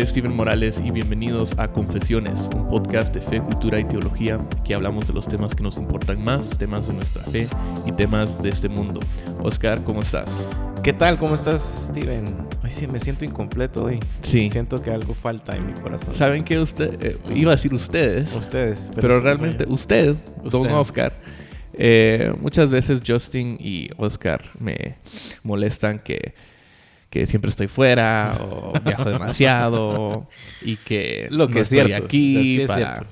[0.00, 4.40] nombre es Steven Morales y bienvenidos a Confesiones, un podcast de fe, cultura y teología
[4.64, 7.46] que hablamos de los temas que nos importan más, temas de nuestra fe
[7.84, 9.00] y temas de este mundo.
[9.42, 10.30] Oscar, ¿cómo estás?
[10.82, 11.18] ¿Qué tal?
[11.18, 12.24] ¿Cómo estás, Steven?
[12.64, 14.00] Hoy sí me siento incompleto hoy.
[14.22, 14.48] Sí.
[14.48, 16.14] Siento que algo falta en mi corazón.
[16.14, 18.90] ¿Saben que usted, eh, iba a decir ustedes, Ustedes.
[18.94, 20.66] pero, realmente usted, don.
[20.70, 21.12] Oscar,
[21.74, 24.96] eh, muchas veces Justin y Oscar me
[25.42, 26.32] molestan que,
[27.10, 30.28] que siempre estoy fuera o viajo demasiado
[30.62, 32.04] y que Lo que no es estoy cierto.
[32.06, 33.10] aquí O sea, sí es para cierto.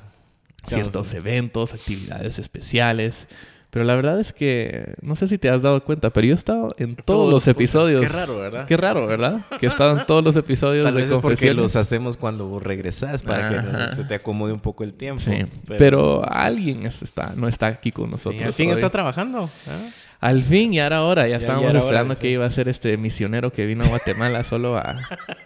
[0.66, 3.26] ciertos eventos, actividades especiales.
[3.70, 6.34] Pero la verdad es que no sé si te has dado cuenta, pero yo he
[6.36, 8.00] estado en todos, Todos los episodios.
[8.00, 8.66] Qué raro, ¿verdad?
[8.66, 9.44] Qué raro, ¿verdad?
[9.60, 12.46] Que he estado en todos los episodios Tal de vez es porque los hacemos cuando
[12.46, 13.90] vos regresás para Ajá.
[13.90, 15.20] que se te acomode un poco el tiempo.
[15.20, 18.56] Sí, pero, alguien es- está, no está aquí con Sí, nosotros.
[18.56, 18.74] fin hoy.
[18.74, 19.50] está trabajando.
[19.66, 19.90] ¿ah?
[20.20, 21.22] Al fin, y ahora ahora.
[21.24, 22.32] Ya, Ya- estábamos ya esperando hora, que sí.
[22.34, 25.00] iba a ser este misionero que vino a Guatemala solo a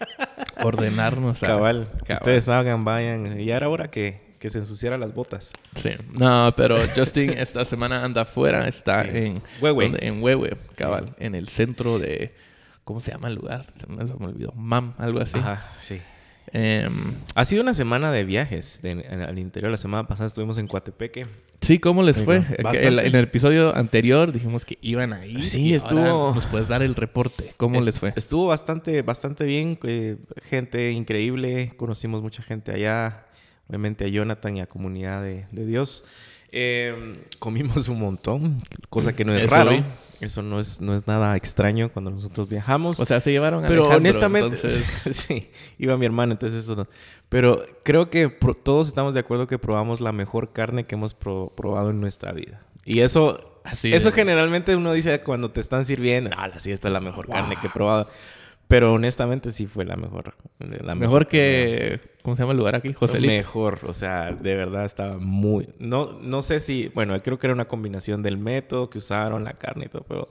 [0.63, 1.47] ordenarnos a...
[1.47, 1.87] Cabal.
[1.99, 2.17] Cabal.
[2.17, 3.39] Ustedes hagan, vayan.
[3.39, 5.51] Y era hora que, que se ensuciara las botas.
[5.75, 5.91] Sí.
[6.11, 8.67] No, pero Justin esta semana anda afuera.
[8.67, 9.09] Está Sí.
[9.13, 9.41] en...
[9.61, 9.93] Huehue.
[9.99, 11.15] En Huehue, cabal.
[11.19, 12.33] En el centro de...
[12.83, 13.65] ¿Cómo se llama el lugar?
[13.79, 14.51] Se me, se me olvidó.
[14.55, 15.37] MAM, algo así.
[15.37, 16.01] Ajá, sí.
[16.51, 19.71] Em, Ha sido una semana de viajes de- en- al interior.
[19.71, 21.25] La semana pasada estuvimos en Coatepeque.
[21.63, 22.37] Sí, ¿cómo les Ahí fue?
[22.37, 25.41] Eh, el- en el episodio anterior dijimos que iban a ir.
[25.41, 27.53] Sí, y estuvo- ahora Nos puedes dar el reporte.
[27.57, 28.13] ¿Cómo les fue?
[28.15, 29.79] Estuvo bastante, bastante bien.
[29.83, 31.73] eh, gente increíble.
[31.77, 33.25] Conocimos mucha gente allá.
[33.69, 36.03] Obviamente a Jonathan y a Comunidad de, de Dios.
[36.55, 39.71] Eh, comimos un montón, cosa que no es Eso raro.
[39.71, 39.83] vi.
[40.21, 42.99] Eso no es, no es nada extraño cuando nosotros viajamos.
[42.99, 46.75] O sea, se llevaron a pero Alejandro, honestamente, entonces- sí, iba mi hermana, entonces eso
[46.75, 46.87] no.
[47.33, 48.29] Pero creo que
[48.63, 52.31] todos estamos de acuerdo que probamos la mejor carne que hemos pro- probado en nuestra
[52.31, 52.61] vida.
[52.85, 56.93] Y eso, Así eso generalmente uno dice cuando te están sirviendo, ah, sí, esta es
[56.93, 58.07] la mejor carne que he probado.
[58.67, 60.35] Pero honestamente sí fue la mejor.
[60.59, 62.09] La Mejor que que...
[62.23, 62.93] ¿Cómo se llama el lugar aquí?
[62.93, 63.33] Joselito.
[63.33, 65.69] Mejor, o sea, de verdad estaba muy...
[65.79, 66.89] No, no sé si...
[66.93, 70.29] Bueno, creo que era una combinación del método que usaron, la carne y todo, pero...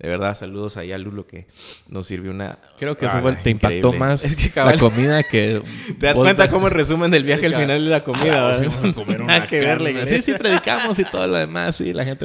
[0.00, 1.46] De verdad, saludos ahí a Lulo que
[1.86, 2.58] nos sirvió una...
[2.78, 3.98] Creo que eso Ah, fue, te impactó increíble.
[3.98, 5.60] más Es que la comida que...
[6.00, 8.48] ¿Te das cuenta cómo el resumen del viaje al final de la comida?
[8.48, 9.90] Ah, vamos a comer una que ver la carne.
[9.90, 10.16] iglesia.
[10.22, 11.76] Sí, sí, predicamos y todo lo demás.
[11.76, 12.24] Sí, la gente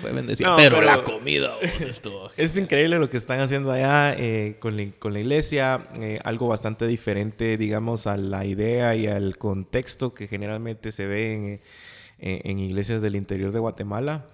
[0.00, 0.48] fue bendecida.
[0.48, 2.30] No, pero, pero- la comida vos, estuvo...
[2.38, 6.48] Es increíble lo que están haciendo allá eh, con, la, con la iglesia, eh, algo
[6.48, 11.60] bastante diferente, digamos, a la idea y al contexto que generalmente se ve en,
[12.18, 14.24] eh, en iglesias del interior de Guatemala.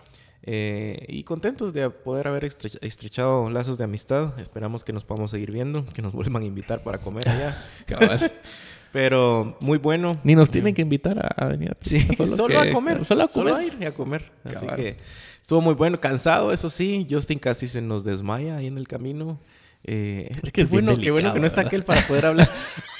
[0.49, 4.39] Eh, y contentos de poder haber estrecha- estrechado lazos de amistad.
[4.39, 7.57] Esperamos que nos podamos seguir viendo, que nos vuelvan a invitar para comer allá.
[8.93, 10.19] Pero muy bueno.
[10.25, 11.77] Ni nos tienen que invitar a, a venir.
[11.81, 13.05] Sí, solo, que- a comer.
[13.05, 13.53] Solo a comer.
[13.53, 14.31] Solo a ir y a comer.
[14.45, 14.77] Así Cabal.
[14.77, 14.97] que
[15.43, 15.99] estuvo muy bueno.
[16.01, 17.07] Cansado, eso sí.
[17.11, 19.39] Justin casi se nos desmaya ahí en el camino.
[19.89, 22.51] Eh, Es que es bueno, qué bueno que no está delicado, aquel para poder hablar.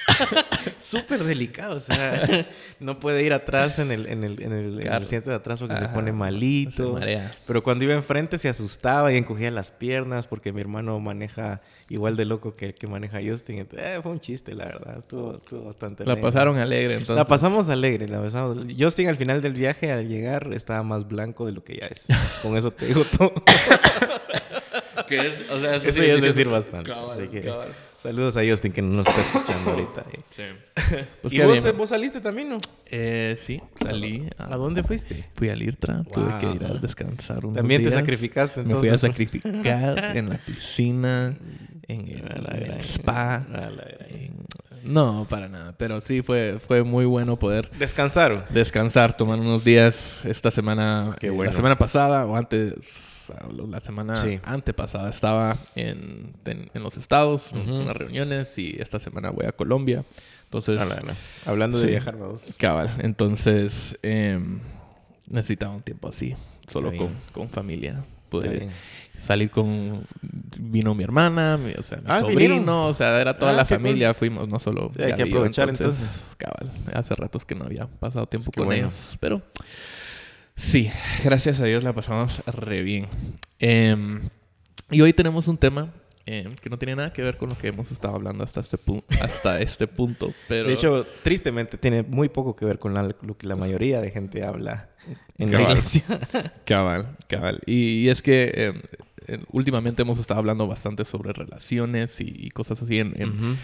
[0.79, 2.47] Súper delicado, o sea,
[2.81, 5.05] no puede ir atrás en el, en el, en el, en el Claro.
[5.05, 6.93] asiento de atrás porque se Ajá, pone se malito.
[6.93, 7.35] marea.
[7.47, 12.17] Pero cuando iba enfrente se asustaba y encogía las piernas porque mi hermano maneja igual
[12.17, 13.59] de loco que el que maneja Justin.
[13.59, 14.99] Entonces, eh, fue un chiste, la verdad.
[14.99, 16.31] Estuvo, estuvo bastante La alegre.
[16.31, 17.17] pasaron alegre, entonces.
[17.17, 18.59] La pasamos alegre, la pasamos.
[18.79, 22.07] Justin al final del viaje, al llegar, estaba más blanco de lo que ya es.
[22.43, 23.33] Con eso te digo todo.
[25.07, 26.91] Que es- o sea, Eso ya es decir bastante.
[26.91, 27.69] Cabal, Así que, cabal.
[28.03, 30.05] saludos a Justin que no nos está escuchando ahorita.
[30.37, 30.43] Sí.
[31.23, 32.59] Pues ¿Y vos, vos saliste también, no?
[32.87, 34.29] Eh, sí, salí.
[34.39, 35.29] a- ¿A dónde fuiste?
[35.35, 38.95] Fui al IRTRA, tuve que ir a descansar unos También te sacrificaste Me fui a
[38.95, 39.11] entonces.
[39.11, 39.43] sacrificar
[40.17, 41.35] en la piscina,
[41.89, 43.47] en el, A la en el gran- spa.
[43.51, 43.71] la
[44.09, 44.37] en-
[44.85, 45.75] No, para nada.
[45.77, 48.45] Pero sí fue, fue muy bueno poder Descansaron.
[48.51, 51.17] descansar, tomar unos días esta semana.
[51.19, 51.51] Qué eh, bueno.
[51.51, 53.16] La semana pasada o antes,
[53.69, 54.41] la semana Sí.
[54.45, 57.75] antepasada estaba en, en, en los estados, en Ujú.
[57.83, 60.05] unas reuniones y esta semana voy a Colombia.
[60.45, 60.81] Entonces,
[61.45, 61.91] Hablando de Sí.
[61.91, 62.43] viajar, vamos.
[62.59, 62.91] cabal.
[63.01, 64.61] Entonces, em,
[65.29, 66.35] necesitaba un tiempo así,
[66.71, 68.05] solo con, con familia.
[68.43, 68.71] Bien.
[69.19, 70.05] salir con...
[70.59, 72.69] Vino mi hermana, mi, o sea, mi Ah, sobrino, vinieron.
[72.69, 73.83] o sea, era toda Ah, la qué cool.
[73.85, 74.13] familia.
[74.13, 74.91] Fuimos, no solo...
[74.95, 76.27] Sí, hay que aprovechar, entonces.
[76.37, 76.71] Cabal.
[76.93, 78.83] Hace ratos que no había pasado tiempo Pues con bueno.
[78.89, 79.17] ellos.
[79.19, 79.41] Pero
[80.57, 80.91] sí,
[81.25, 83.07] gracias a Dios la pasamos re bien.
[83.59, 84.29] Em,
[84.91, 85.93] y hoy tenemos un tema
[86.27, 88.77] em, que no tiene nada que ver con lo que hemos estado hablando hasta este,
[88.79, 90.33] pu- hasta este punto.
[90.49, 94.01] Pero De hecho, tristemente tiene muy poco que ver con la- lo que la mayoría
[94.01, 94.91] de gente habla
[95.39, 95.77] en la Cabal.
[95.77, 96.05] iglesia.
[96.65, 97.61] Cabal, cabal.
[97.67, 98.73] Y, y es que eh,
[99.29, 103.57] eh, últimamente hemos estado hablando bastante sobre relaciones y, y cosas así en, en, Ujú.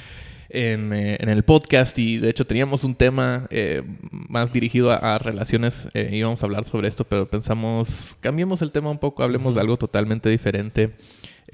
[0.48, 1.98] En, eh, en el podcast.
[1.98, 5.88] Y de hecho teníamos un tema eh, más dirigido a, a relaciones.
[5.94, 9.60] eh, íbamos a hablar sobre esto, pero pensamos, cambiemos el tema un poco, hablemos de
[9.60, 10.92] algo totalmente diferente.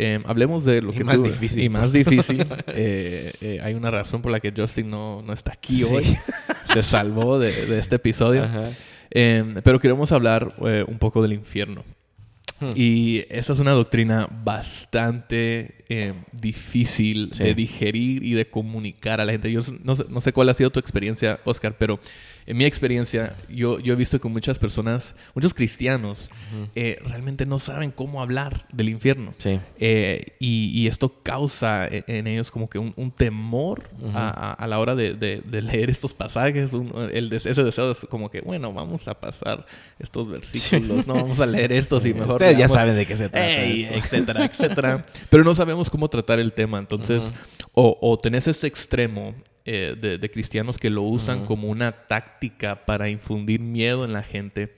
[0.00, 1.64] Eh, hablemos de lo Y que más tú- difícil.
[1.64, 2.46] Y más difícil.
[3.62, 5.94] Hay una razón por la que Justin no, no está aquí Sí.
[5.94, 6.04] hoy.
[6.72, 8.44] Se salvó de, de este episodio.
[8.44, 8.70] Ajá.
[9.10, 10.54] Eh, pero queremos hablar
[10.86, 11.82] un poco del infierno.
[12.60, 12.72] Hmm.
[12.74, 17.44] Y esta es una doctrina bastante eh, difícil Sí.
[17.44, 19.50] de digerir y de comunicar a la gente.
[19.50, 21.98] Yo no sé, no sé cuál ha sido tu experiencia, Oscar, pero
[22.46, 26.30] en mi experiencia yo, yo he visto que muchas personas, muchos cristianos,
[26.74, 29.34] eh, realmente no saben cómo hablar del infierno.
[29.36, 29.60] Sí.
[29.78, 34.16] Eh, y, y esto causa e- en ellos como que un, un temor Ujú.
[34.16, 36.72] a, a- a la hora de, de- de leer estos pasajes.
[36.72, 39.66] un- el ese deseo es como que, bueno, vamos a pasar
[39.98, 42.30] estos versículos, no vamos a leer estos y mejor.
[42.30, 43.94] Ustedes ya leamos- saben de qué se trata Ey, esto.
[43.94, 45.06] etcétera, etcétera.
[45.28, 46.78] Pero no sabemos cómo tratar el tema.
[46.78, 47.30] Entonces,
[47.72, 49.34] o, o tenés este extremo
[49.64, 54.22] eh, de, de cristianos que lo usan como una táctica para infundir miedo en la
[54.22, 54.74] gente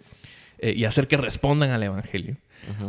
[0.59, 2.37] eh, y hacer que respondan al evangelio.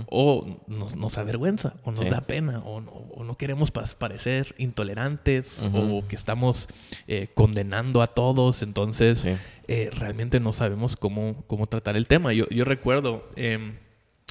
[0.07, 2.09] O nos, nos avergüenza, o nos Sí.
[2.09, 6.67] da pena, o, no- o no queremos parecer intolerantes, o que estamos
[7.07, 8.63] eh, condenando a todos.
[8.63, 9.29] Entonces, Sí.
[9.69, 12.33] eh, realmente no sabemos cómo, cómo tratar el tema.
[12.33, 13.75] Yo, yo recuerdo, em,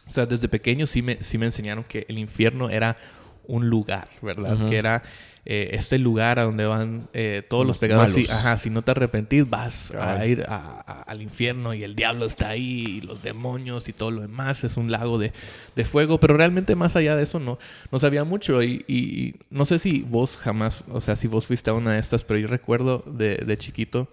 [0.08, 2.98] o sea, desde pequeño sí me, sí me enseñaron que el infierno era
[3.46, 4.68] un lugar, ¿verdad?
[4.68, 5.02] Que era
[5.46, 8.30] eh, este lugar a donde van eh, todos los Los malos.
[8.30, 12.26] ajá, si no te arrepentís, vas a ir a- a- al infierno y el diablo
[12.26, 14.62] está ahí, y los demonios y todo lo demás.
[14.64, 15.32] Es un lago de,
[15.74, 17.58] de fuego, pero realmente más allá de eso no,
[17.90, 18.62] no sabía mucho.
[18.62, 21.94] Y, y- y no sé si vos jamás, o sea, si vos fuiste a una
[21.94, 24.08] de estas, pero yo recuerdo de, de chiquito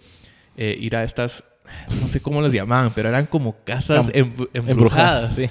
[0.56, 1.44] eh, ir a estas,
[2.02, 5.36] no sé cómo les llamaban, pero eran como casas Cam- embru- embrujadas.
[5.36, 5.50] Sí.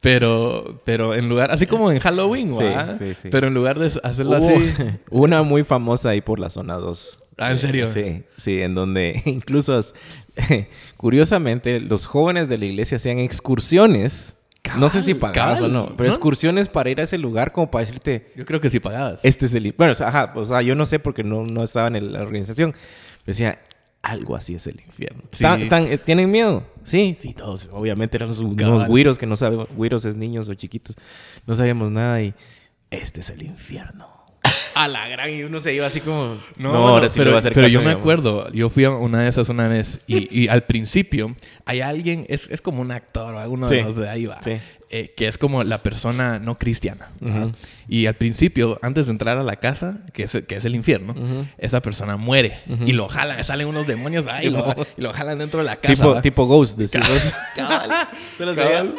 [0.00, 2.64] Pero, pero en lugar, así como en Halloween, Sí,
[2.98, 3.28] sí, sí.
[3.30, 4.72] Pero en lugar de hacerlo Hubo así.
[5.10, 7.18] una muy famosa ahí por la zona 2.
[7.38, 7.88] Ah, ¿en serio?
[7.88, 9.80] Sí, sí, en donde incluso,
[10.96, 14.36] curiosamente, los jóvenes de la iglesia hacían excursiones.
[14.76, 16.14] no sé si pagabas o no, pero ¿no?
[16.14, 19.20] excursiones para ir a ese lugar como para decirte, Yo creo que sí pagabas.
[19.24, 19.72] este es el...
[19.76, 22.12] Bueno, o sea, ajá, o sea, yo no sé porque no, no estaba en el-
[22.12, 22.72] la organización.
[22.72, 23.58] Pero decía,
[24.02, 25.22] algo así es el infierno.
[25.32, 25.44] Sí.
[25.44, 26.64] ¿Están- están- eh, ¿Tienen miedo?
[26.82, 27.68] Sí, sí, todos.
[27.72, 28.74] Obviamente eran unos, Cabal.
[28.74, 30.96] unos güiros que no sabemos, güiros es niños o chiquitos,
[31.46, 32.34] no sabíamos nada y
[32.90, 34.08] este es el infierno.
[34.80, 37.36] A la gran, y uno se iba así como, no, ahora sí le pero, voy
[37.36, 38.00] a hacer pero caso yo me mi mamá".
[38.00, 41.34] acuerdo, yo fui a una de esas una vez y, y al principio
[41.64, 43.82] hay alguien, es, es como un actor o alguno de Sí.
[43.84, 44.52] los de ahí va, Sí.
[44.90, 47.08] eh, que es como la persona no cristiana.
[47.20, 47.28] ¿va?
[47.46, 47.52] Ujú.
[47.88, 51.14] Y al principio, antes de entrar a la casa, que es, que es el infierno,
[51.58, 54.74] esa persona muere y lo jalan, salen unos demonios ahí Sí, y, lo, mo.
[54.96, 55.94] y lo jalan dentro de la casa.
[55.94, 56.22] Tipo, ¿va?
[56.22, 57.34] tipo Ghost, decís vos.
[57.56, 58.94] Cabal.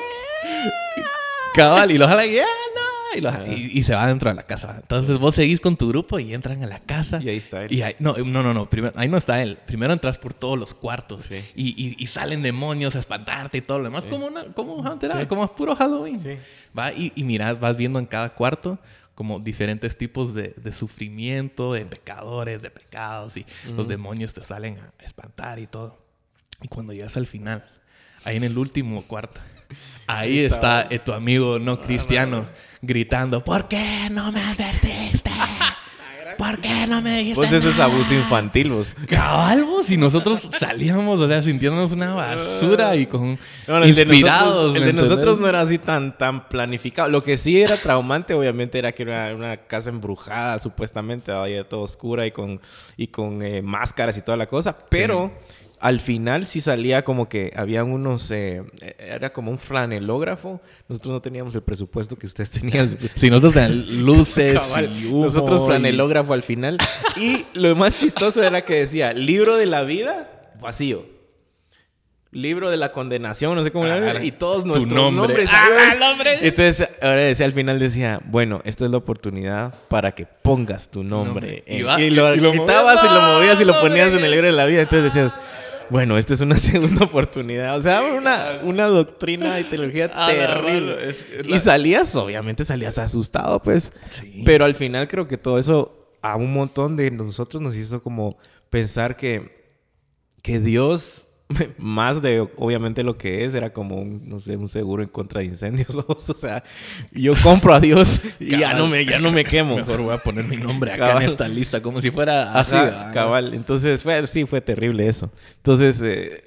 [1.56, 2.44] Cabal, y lo jalan y, "Ah,
[2.76, 2.82] no",
[3.16, 4.78] y, lo- y- y se va dentro de la casa.
[4.82, 7.20] Entonces vos seguís con tu grupo y entran a la casa.
[7.22, 7.72] Y ahí está él.
[7.74, 8.70] Y ahí, no, no, no, no.
[8.70, 9.58] Primero, ahí no está él.
[9.66, 11.26] Primero entras por todos los cuartos.
[11.26, 11.44] Sí.
[11.56, 14.06] Y, y- salen demonios a espantarte y todo lo demás.
[14.06, 15.14] Como, una, como, un Haunted Sí.
[15.14, 16.20] House, como puro Halloween.
[16.20, 16.38] Sí.
[16.78, 18.80] Va y, y miras, vas viendo en cada cuarto
[19.16, 23.36] como diferentes tipos de, de sufrimiento, de pecadores, de pecados.
[23.38, 23.46] Y
[23.76, 25.98] los demonios te salen a espantar y todo.
[26.62, 27.66] Y cuando llegas al final,
[28.26, 29.40] ahí en el último cuarto,
[30.08, 32.46] ahí está, eh, tu amigo no cristiano
[32.82, 35.30] gritando, ¿por qué no me advertiste?
[36.38, 38.96] ¿Por qué no me dijiste Vos ese es nada?" abuso infantil, vos.
[39.08, 43.38] Cabal, vos, y nosotros salíamos, o sea, sintiéndonos una basura y con
[43.68, 44.46] No, el de inspirados.
[44.48, 47.10] nosotros, el ¿me de nosotros no era así tan, tan planificado.
[47.10, 51.82] Lo que sí era traumante, obviamente, era que era una casa embrujada, supuestamente, ahí todo
[51.82, 52.62] oscura y con,
[52.96, 54.78] y con eh, máscaras y toda la cosa.
[54.88, 55.34] Pero
[55.82, 58.30] al final sí salía como que habían unos...
[58.32, 58.64] eh,
[59.00, 60.62] era como un flanelógrafo.
[60.88, 62.88] Nosotros no teníamos el presupuesto que ustedes tenían.
[63.16, 64.92] Si nosotros teníamos luces Cabal.
[64.96, 66.78] y humo Nosotros y- flanelógrafo al final.
[67.16, 71.06] Y lo más chistoso era que decía, libro de la vida, vacío.
[72.32, 74.24] Libro de la condenación, no sé cómo Ah, era.
[74.24, 75.16] Y todos nuestros nombre.
[75.16, 75.50] nombres.
[75.52, 76.38] Ah, nombre.
[76.48, 81.04] Entonces, ahora decía al final decía, bueno, esta es la oportunidad para que pongas tu
[81.04, 81.64] nombre.
[81.64, 81.64] nombre.
[81.66, 83.60] Y en- va- y, lo y lo quitabas y lo movías.
[83.62, 84.82] y lo ponías en el libro de la vida.
[84.82, 85.34] Entonces decías,
[85.90, 87.78] bueno, esta es una segunda oportunidad.
[87.78, 90.96] O sea, una, una doctrina y teología Ah, terrible.
[90.96, 93.92] mano, es- es Y salías, obviamente salías asustado, pues.
[94.12, 94.44] Sí.
[94.46, 98.38] Pero al final creo que todo eso a un montón de nosotros nos hizo como
[98.70, 99.74] pensar que,
[100.42, 101.29] que Dios,
[101.78, 105.42] más de obviamente lo que es, era como un, no sé, un seguro en contra
[105.42, 105.90] de incendios.
[106.08, 106.64] o sea,
[107.12, 109.78] yo compro a Dios y ya no me, ya no me quemo.
[109.78, 111.24] Mejor voy a poner mi nombre acá Cabal.
[111.24, 112.76] en esta lista, como si fuera así.
[112.76, 113.14] Ajá, ¿verdad?
[113.14, 113.54] cabal.
[113.54, 115.32] Entonces, fue, sí, fue terrible eso.
[115.58, 116.44] Entonces, eh,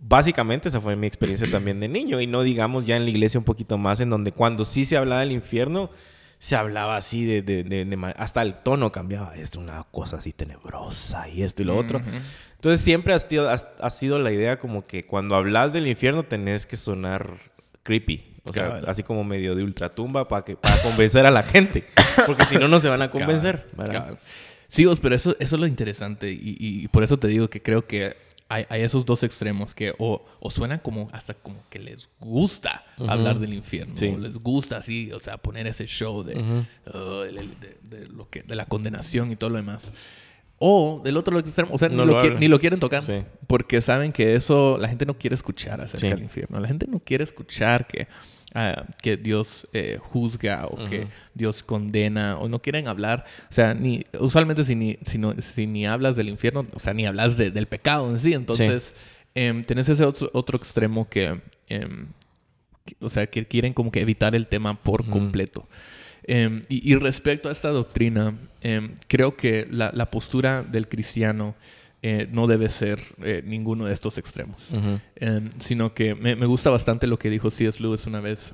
[0.00, 2.20] básicamente esa fue mi experiencia también de niño.
[2.20, 4.96] Y no digamos ya en la iglesia un poquito más, en donde cuando sí se
[4.96, 5.90] hablaba del infierno,
[6.44, 7.40] se hablaba así de...
[7.40, 9.34] de- de- de hasta el tono cambiaba.
[9.34, 12.02] Esto una cosa así tenebrosa y esto y lo otro.
[12.56, 16.24] Entonces, siempre ha sido, ha, ha sido la idea como que cuando hablas del infierno
[16.24, 17.30] tenés que sonar
[17.82, 18.24] creepy.
[18.44, 21.86] O sea, así como medio de ultratumba para que para convencer a la gente.
[22.26, 23.66] Porque si no, no se van a convencer.
[24.68, 26.30] Sí, vos, pero eso, eso es lo interesante.
[26.30, 28.16] Y, y, por eso te digo que creo que
[28.48, 32.84] hay, hay esos dos extremos que o, o, suenan como hasta como que les gusta
[32.98, 33.94] hablar del infierno.
[33.94, 38.54] O les gusta así, o sea, poner ese show de, uh, de, lo que, de
[38.54, 39.92] la condenación y todo lo demás.
[40.58, 43.02] O del otro extremo, o sea, ni, lo quieren tocar.
[43.46, 46.60] Porque saben que eso, la gente no quiere escuchar acerca del infierno.
[46.60, 48.06] La gente no quiere escuchar que,
[49.02, 53.24] que Dios eh, juzga o que Dios condena o no quieren hablar.
[53.50, 57.04] O sea, ni, usualmente si ni, si, si ni hablas del infierno, o sea, ni
[57.04, 58.32] hablas del pecado en sí.
[58.32, 58.94] Entonces,
[59.34, 61.08] em, tenés ese otro, extremo
[61.68, 62.06] em,
[62.84, 65.66] que, o sea, que quieren como que evitar el tema por completo.
[66.22, 71.56] Em, y, respecto a esta doctrina, em, creo que la, postura del cristiano
[72.06, 74.68] eh, no debe ser eh, ninguno de estos extremos,
[75.16, 77.82] em, sino que me, gusta bastante lo que dijo C.S.
[77.82, 78.52] Lewis una vez.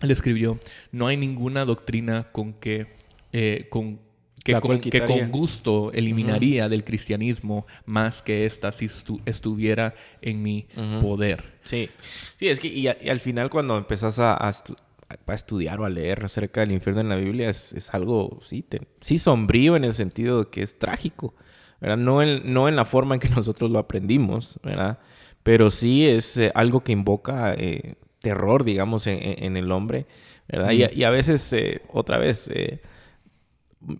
[0.00, 0.60] Él escribió,
[0.92, 2.86] no hay ninguna doctrina con que,
[3.32, 3.98] eh, con,
[4.44, 8.88] que, con, que con gusto eliminaría del cristianismo más que esta si
[9.26, 10.68] estuviera en mi
[11.00, 11.58] poder.
[11.64, 11.90] Sí,
[12.36, 16.60] sí, es que y, al final cuando empezás a, a, estudiar o a leer acerca
[16.60, 18.64] del infierno en la Biblia es, algo, sí,
[19.00, 21.34] sí, sombrío en el sentido de que es trágico,
[21.80, 21.96] ¿verdad?
[21.96, 24.98] No en, no en la forma en que nosotros lo aprendimos, ¿verdad?
[25.42, 30.06] Pero sí es eh, algo que invoca eh, terror, digamos, en, el hombre,
[30.48, 30.72] ¿verdad?
[30.72, 32.50] Y, a veces, eh, otra vez,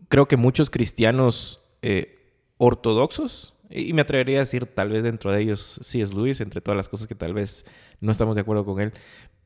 [0.08, 1.62] creo que muchos cristianos
[2.56, 6.60] ortodoxos, y me atrevería a decir, tal vez dentro de ellos sí es Luis, entre
[6.60, 7.64] todas las cosas que tal vez
[8.00, 8.92] no estamos de acuerdo con él,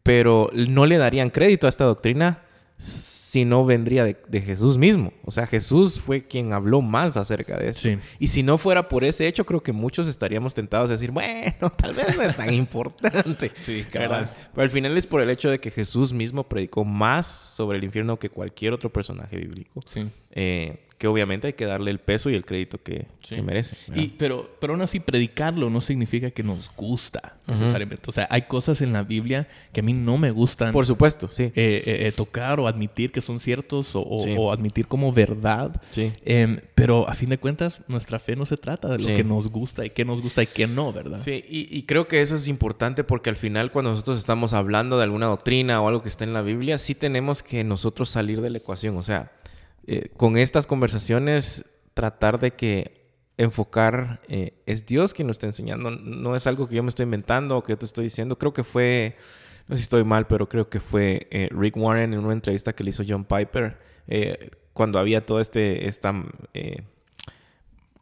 [0.02, 2.42] pero no le darían crédito a esta doctrina
[2.82, 5.14] si no vendría de, Jesús mismo.
[5.24, 7.88] O sea, Jesús fue quien habló más acerca de eso.
[8.18, 11.70] Y si no fuera por ese hecho, creo que muchos estaríamos tentados a decir, bueno,
[11.76, 13.50] tal vez no es tan importante.
[13.54, 17.78] sí, Pero al final es por el hecho de que Jesús mismo predicó más sobre
[17.78, 19.80] el infierno que cualquier otro personaje bíblico.
[19.86, 20.10] Sí.
[20.32, 23.06] Eh, que obviamente hay que darle el peso y el crédito que,
[23.42, 23.76] merece.
[23.92, 28.04] Y, pero, pero aún así, predicarlo no significa que nos gusta necesariamente.
[28.06, 30.70] O sea, hay cosas en la Biblia que a mí no me gustan.
[30.70, 31.42] Por supuesto, sí.
[31.42, 35.82] Eh, eh, eh, tocar o admitir que son ciertos o, admitir como verdad.
[35.90, 36.12] Sí.
[36.24, 39.48] Em, pero a fin de cuentas, nuestra fe no se trata de lo que nos
[39.48, 41.18] gusta y qué nos gusta y qué no, ¿verdad?
[41.18, 44.98] Sí, y, y creo que eso es importante porque al final, cuando nosotros estamos hablando
[44.98, 48.40] de alguna doctrina o algo que está en la Biblia, sí tenemos que nosotros salir
[48.40, 48.96] de la ecuación.
[48.96, 49.32] O sea,
[49.86, 53.02] eh, con estas conversaciones tratar de que
[53.36, 57.04] enfocar eh, es Dios quien nos está enseñando, no es algo que yo me estoy
[57.04, 59.16] inventando o que yo te estoy diciendo, creo que fue,
[59.68, 62.74] no sé si estoy mal, pero creo que fue eh, Rick Warren en una entrevista
[62.74, 63.78] que le hizo John Piper
[64.72, 66.12] cuando había todo este, esta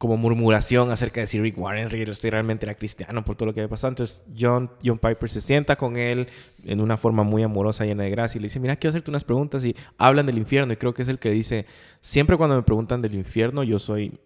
[0.01, 3.69] como murmuración acerca de si Rick Warren realmente era cristiano por todo lo que había
[3.69, 3.91] pasado.
[3.91, 6.27] Entonces John, John Piper se sienta con él
[6.65, 9.25] en una forma muy amorosa, llena de gracia, y le dice, mira, quiero hacerte unas
[9.25, 10.73] preguntas y hablan del infierno.
[10.73, 11.67] Y creo que es el que dice,
[12.01, 14.19] siempre cuando me preguntan del infierno, yo soy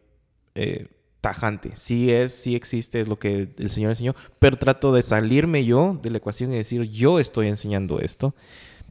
[0.54, 0.86] eh,
[1.20, 1.72] tajante.
[1.74, 5.98] Sí es, sí existe, es lo que el Señor enseñó, pero trato de salirme yo
[6.00, 8.32] de la ecuación y decir, yo estoy enseñando esto.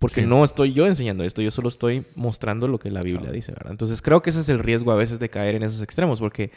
[0.03, 3.53] Porque no estoy yo enseñando esto, yo solo estoy mostrando lo que la Biblia dice,
[3.53, 3.71] ¿verdad?
[3.71, 6.51] Entonces creo que ese es el riesgo a veces de caer en esos extremos, porque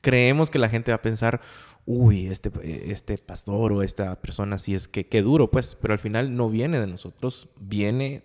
[0.00, 1.40] creemos que la gente va a pensar,
[1.84, 2.50] uy, este,
[2.92, 6.48] este pastor o esta persona sí es que qué duro, pues, pero al final no
[6.48, 8.22] viene de nosotros, viene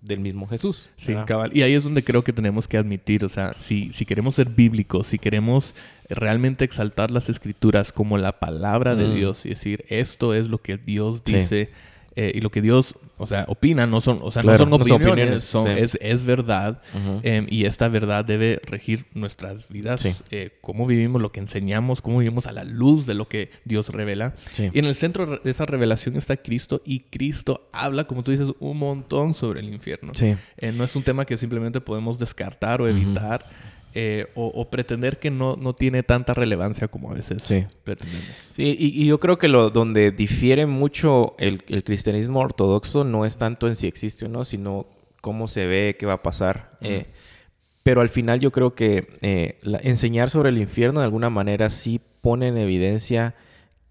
[0.00, 0.90] del mismo Jesús.
[0.96, 1.50] Sí, cabal.
[1.54, 4.48] Y ahí es donde creo que tenemos que admitir, o sea, si, si queremos ser
[4.48, 5.74] bíblicos, si queremos
[6.08, 9.14] realmente exaltar las escrituras como la palabra de mm.
[9.14, 11.70] Dios y decir, esto es lo que Dios dice.
[12.16, 15.44] Eh, y lo que Dios, o sea, opina, no son, o sea, no son opiniones,
[15.44, 16.82] son, es, es, verdad.
[17.22, 22.18] Em, y esta verdad debe regir nuestras vidas, eh, cómo vivimos, lo que enseñamos, cómo
[22.18, 24.34] vivimos a la luz de lo que Dios revela.
[24.58, 28.48] Y en el centro de esa revelación está Cristo y Cristo habla, como tú dices,
[28.58, 30.12] un montón sobre el infierno.
[30.20, 33.46] Eh, no es un tema que simplemente podemos descartar o evitar.
[33.92, 37.66] Eh, o, pretender que no, no, tiene tanta relevancia como a veces sí.
[37.82, 38.24] pretendemos.
[38.54, 43.36] Sí, y, yo creo que lo donde difiere mucho el, el, cristianismo ortodoxo no es
[43.36, 44.86] tanto en si existe o no, sino
[45.20, 46.78] cómo se ve, qué va a pasar.
[46.80, 47.06] Eh,
[47.82, 52.00] pero al final yo creo que eh, enseñar sobre el infierno de alguna manera sí
[52.20, 53.34] pone en evidencia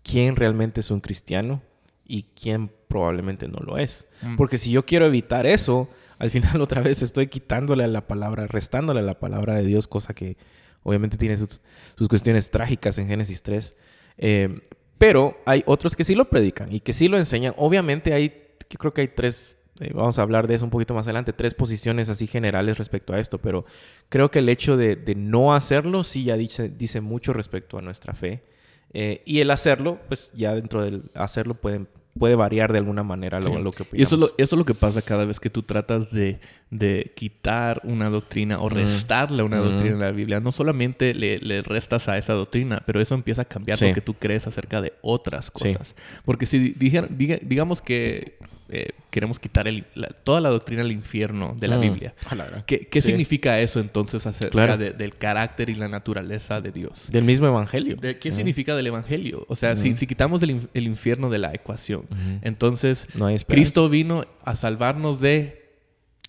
[0.04, 1.62] quién realmente es un cristiano
[2.06, 4.08] y quién probablemente no lo es.
[4.22, 4.36] Mm.
[4.36, 8.46] Porque si yo quiero evitar eso, al final otra vez estoy quitándole a la palabra,
[8.46, 10.38] restándole a la palabra de Dios, cosa que
[10.84, 11.62] obviamente tiene sus,
[12.08, 13.76] cuestiones trágicas en Génesis 3.
[14.18, 14.60] Eh,
[14.98, 17.54] pero hay otros que sí lo predican y que sí lo enseñan.
[17.58, 18.34] Obviamente hay,
[18.68, 21.54] creo que hay tres, eh, vamos a hablar de eso un poquito más adelante, tres
[21.54, 23.66] posiciones así generales respecto a esto, pero
[24.10, 28.14] creo que el hecho de, no hacerlo sí ya dice, dice mucho respecto a nuestra
[28.14, 28.44] fe.
[28.92, 31.88] Eh, y el hacerlo, pues ya dentro del hacerlo pueden
[32.18, 33.62] puede variar de alguna manera lo, Sí.
[33.62, 34.30] lo que Y eso es opinamos.
[34.38, 36.40] lo, eso es lo que pasa cada vez que tú tratas de,
[36.70, 40.40] de quitar una doctrina o restarle a una doctrina en la Biblia.
[40.40, 43.88] No solamente le, le restas a esa doctrina, pero eso empieza a cambiar Sí.
[43.88, 45.74] lo que tú crees acerca de otras Sí.
[45.74, 45.96] cosas.
[46.26, 48.38] Porque si dijera- diga- digamos que
[48.72, 51.82] eh, queremos quitar el- la- toda la doctrina del infierno de la Mm.
[51.82, 52.64] Biblia, la.
[52.66, 53.08] ¿qué, qué Sí.
[53.08, 54.78] significa eso entonces acerca Claro.
[54.78, 57.06] de- del carácter y la naturaleza de Dios?
[57.10, 57.96] Del mismo evangelio.
[57.96, 58.36] De- ¿Qué Ujú.
[58.38, 59.46] significa del evangelio?
[59.50, 62.06] O sea, si, si quitamos el, in- el infierno de la ecuación,
[62.44, 63.62] entonces No hay esperanza.
[63.62, 65.72] Cristo vino a salvarnos de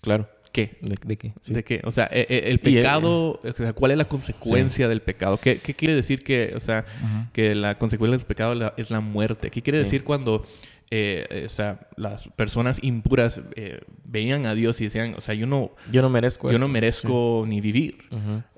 [0.01, 0.27] Claro.
[0.51, 0.77] qué?
[0.81, 1.33] ¿De, de qué?
[1.43, 1.53] Sí.
[1.53, 1.81] ¿De qué?
[1.83, 5.37] O sea, e- e- el pecado, o sea, ¿cuál es la consecuencia del pecado?
[5.37, 6.85] ¿Qué, qué quiere decir que, o sea,
[7.33, 9.49] que la consecuencia del pecado la- es la muerte?
[9.51, 9.83] ¿Qué quiere Sí.
[9.85, 10.45] decir cuando,
[10.93, 15.33] eh, eh, o sea, las personas impuras eh, veían a Dios y decían, o sea,
[15.33, 16.67] yo no, Yo no merezco yo esto.
[16.67, 17.97] no merezco ni vivir?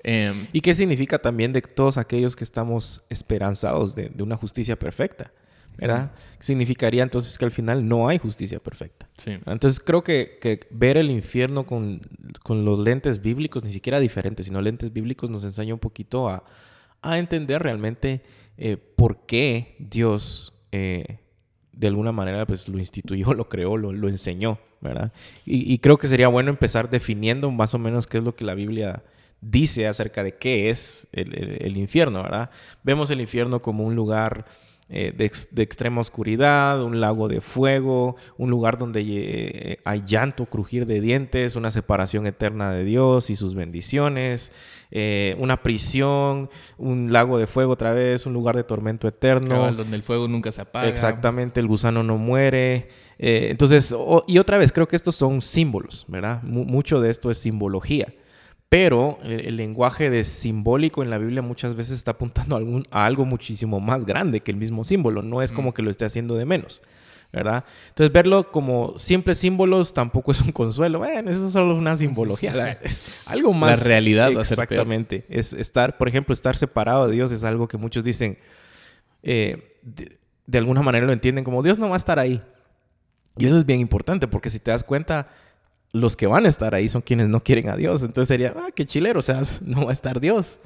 [0.02, 4.76] Em, ¿Y qué significa también de todos aquellos que estamos esperanzados de, de una justicia
[4.76, 5.32] perfecta?
[5.76, 6.12] ¿Verdad?
[6.38, 9.08] Significaría entonces que al final no hay justicia perfecta.
[9.18, 9.38] sí.
[9.46, 12.00] Entonces creo que, que ver el infierno con,
[12.44, 16.44] con los lentes bíblicos, ni siquiera diferentes, sino lentes bíblicos, nos enseña un poquito a,
[17.02, 18.22] a entender realmente
[18.56, 21.18] eh, por qué Dios eh,
[21.76, 25.12] de alguna manera pues lo instituyó, lo creó, lo, lo enseñó, ¿verdad?
[25.44, 28.44] Y, y creo que sería bueno empezar definiendo más o menos qué es lo que
[28.44, 29.02] la Biblia
[29.40, 32.50] dice acerca de qué es el, el- el infierno, ¿verdad?
[32.82, 34.46] Vemos el infierno como un lugar
[34.88, 40.02] eh, de, ex- de extrema oscuridad, un lago de fuego, un lugar donde eh, hay
[40.06, 44.52] llanto, crujir de dientes, una separación eterna de Dios y sus bendiciones,
[44.90, 49.48] eh, una prisión, un lago de fuego otra vez, un lugar de tormento eterno.
[49.54, 50.86] Cabal, donde el fuego nunca se apaga.
[50.88, 52.88] Exactamente, el gusano no muere.
[53.18, 53.94] Entonces,
[54.26, 56.42] y otra vez, creo que estos son símbolos, ¿verdad?
[56.42, 58.12] Mu- mucho de esto es simbología.
[58.76, 62.86] Pero el, el lenguaje de simbólico en la Biblia muchas veces está apuntando a, algún-
[62.90, 65.22] a algo muchísimo más grande que el mismo símbolo.
[65.22, 66.82] No es como que lo esté haciendo de menos,
[67.32, 67.62] ¿verdad?
[67.90, 70.98] Entonces, verlo como simples símbolos tampoco es un consuelo.
[70.98, 72.52] Bueno, eso es solo una simbología.
[72.52, 73.80] La- Es algo más.
[73.80, 74.72] realidad va a ser peor.
[74.72, 75.24] Exactamente.
[75.28, 78.38] Es estar, por ejemplo, estar separado de Dios es algo que muchos dicen,
[79.22, 82.42] eh, de, de alguna manera lo entienden como Dios no va a estar ahí.
[83.38, 85.28] Y eso es bien importante porque si te das cuenta,
[85.94, 88.02] los que van a estar ahí son quienes no quieren a Dios.
[88.02, 90.58] Entonces sería, ah, qué chilero, o sea, no va a estar Dios.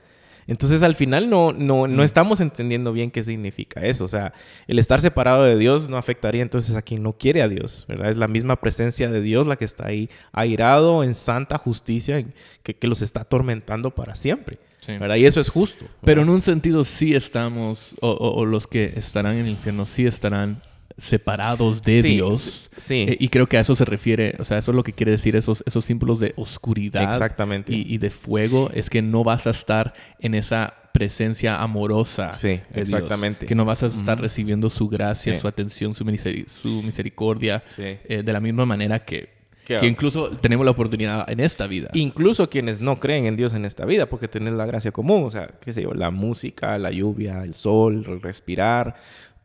[0.46, 2.06] Entonces al final no, no, no Mm.
[2.06, 4.06] estamos entendiendo bien qué significa eso.
[4.06, 4.32] O sea,
[4.66, 8.08] el estar separado de Dios no afectaría entonces a quien no quiere a Dios, ¿verdad?
[8.08, 12.24] Es la misma presencia de Dios la que está ahí airado en santa justicia
[12.62, 14.96] que, que los está atormentando para siempre, Sí.
[14.96, 15.16] ¿verdad?
[15.16, 15.84] Y eso es justo.
[16.02, 19.84] Pero en un sentido sí estamos, o, o- o los que estarán en el infierno
[19.84, 20.62] sí estarán
[20.96, 22.68] separados de Sí, Dios.
[22.76, 23.06] Sí.
[23.08, 25.12] Eh, y creo que a eso se refiere, o sea, eso es lo que quiere
[25.12, 27.72] decir esos, esos símbolos de oscuridad Exactamente.
[27.74, 32.32] y, y de fuego, es que no vas a estar en esa presencia amorosa.
[32.32, 32.88] Sí, de Dios.
[32.92, 33.46] exactamente.
[33.46, 35.40] que no vas a estar recibiendo su gracia, Sí.
[35.40, 37.82] su atención, su, miseri- su misericordia, Sí.
[38.08, 39.36] eh, de la misma manera que
[39.82, 41.90] incluso tenemos la oportunidad en esta vida.
[41.92, 45.30] Incluso quienes no creen en Dios en esta vida, porque tenés la gracia común, o
[45.30, 48.96] sea, qué sé yo, la música, la lluvia, el sol, el respirar,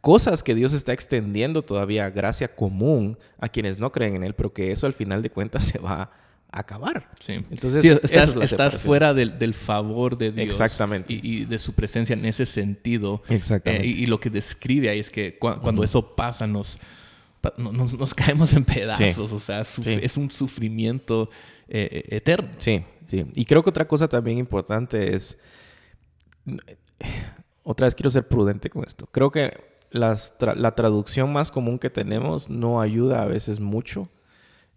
[0.03, 4.51] cosas que Dios está extendiendo todavía gracia común a quienes no creen en Él, pero
[4.51, 6.11] que eso al final de cuentas se va
[6.51, 7.09] a acabar.
[7.21, 7.33] Sí.
[7.49, 10.45] Entonces, Sí, estás, es estás fuera del, del favor de Dios.
[10.45, 11.13] Exactamente.
[11.13, 13.23] Y, y de su presencia en ese sentido.
[13.29, 13.87] Exactamente.
[13.87, 16.77] Eh, y, y lo que describe ahí es que cua- cuando eso pasa nos,
[17.57, 19.31] nos, nos caemos en pedazos.
[19.31, 19.97] O sea, Sí.
[20.01, 21.29] es un sufrimiento
[21.69, 22.49] eh, eh, eterno.
[22.57, 23.23] Sí, sí.
[23.35, 25.37] Y creo que otra cosa también importante es,
[27.63, 29.07] otra vez quiero ser prudente con esto.
[29.11, 34.09] Creo que la traducción más común que tenemos no ayuda a veces mucho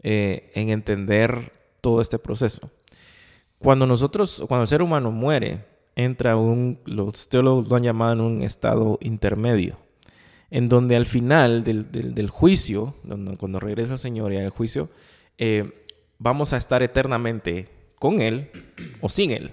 [0.02, 2.70] eh, en entender todo este proceso.
[3.58, 5.64] Cuando nosotros, cuando el ser humano muere,
[5.96, 9.78] entra un, los teólogos lo han llamado en un estado intermedio,
[10.50, 12.94] en donde al final del, del- juicio,
[13.38, 14.90] cuando regresa el Señor y al juicio,
[15.38, 15.86] eh,
[16.18, 18.50] vamos a estar eternamente con Él
[19.00, 19.52] o sin Él.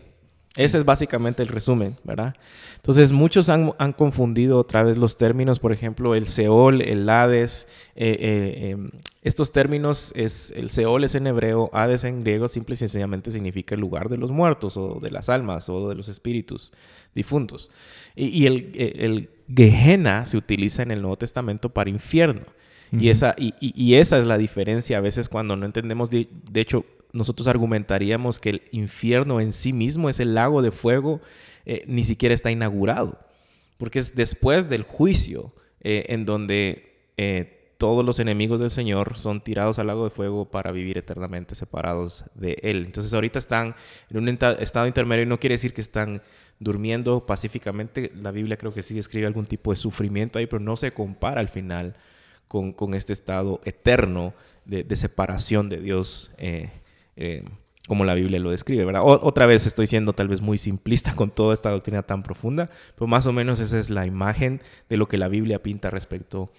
[0.55, 2.35] Ese es básicamente el resumen, ¿verdad?
[2.75, 7.67] Entonces, muchos han, han confundido otra vez los términos, por ejemplo, el Seol, el Hades.
[7.95, 8.91] eh, eh, em,
[9.23, 13.73] estos términos, es, el Seol es en hebreo, Hades en griego, simple y sencillamente significa
[13.73, 16.71] el lugar de los muertos o de las almas o de los espíritus
[17.15, 17.71] difuntos.
[18.15, 22.43] Y, y el, eh, el Gehenna se utiliza en el Nuevo Testamento para infierno.
[22.91, 26.27] Y, esa, y, y- y esa es la diferencia a veces cuando no entendemos, de,
[26.51, 31.21] de hecho, nosotros argumentaríamos que el infierno en sí mismo, ese lago de fuego,
[31.65, 33.19] eh, ni siquiera está inaugurado,
[33.77, 39.41] porque es después del juicio eh, en donde eh, todos los enemigos del Señor son
[39.41, 42.83] tirados al lago de fuego para vivir eternamente separados de Él.
[42.85, 43.75] Entonces ahorita están
[44.09, 44.27] en un
[44.59, 46.21] estado intermedio y no quiere decir que están
[46.59, 48.11] durmiendo pacíficamente.
[48.15, 51.41] La Biblia creo que sí describe algún tipo de sufrimiento ahí, pero no se compara
[51.41, 51.95] al final
[52.47, 54.33] con, este estado eterno
[54.65, 56.31] de, separación de Dios.
[57.15, 57.43] Eh,
[57.87, 59.03] como la Biblia lo describe, ¿verdad?
[59.03, 62.69] O, otra vez estoy siendo tal vez muy simplista con toda esta doctrina tan profunda,
[62.95, 66.51] pero más o menos esa es la imagen de lo que la Biblia pinta respecto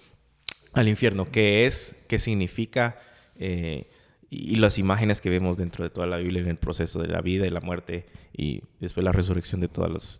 [0.73, 2.97] al infierno, qué es, qué significa,
[3.37, 3.89] eh,
[4.29, 7.21] y, las imágenes que vemos dentro de toda la Biblia en el proceso de la
[7.21, 10.17] vida y la muerte y después la resurrección de todas las,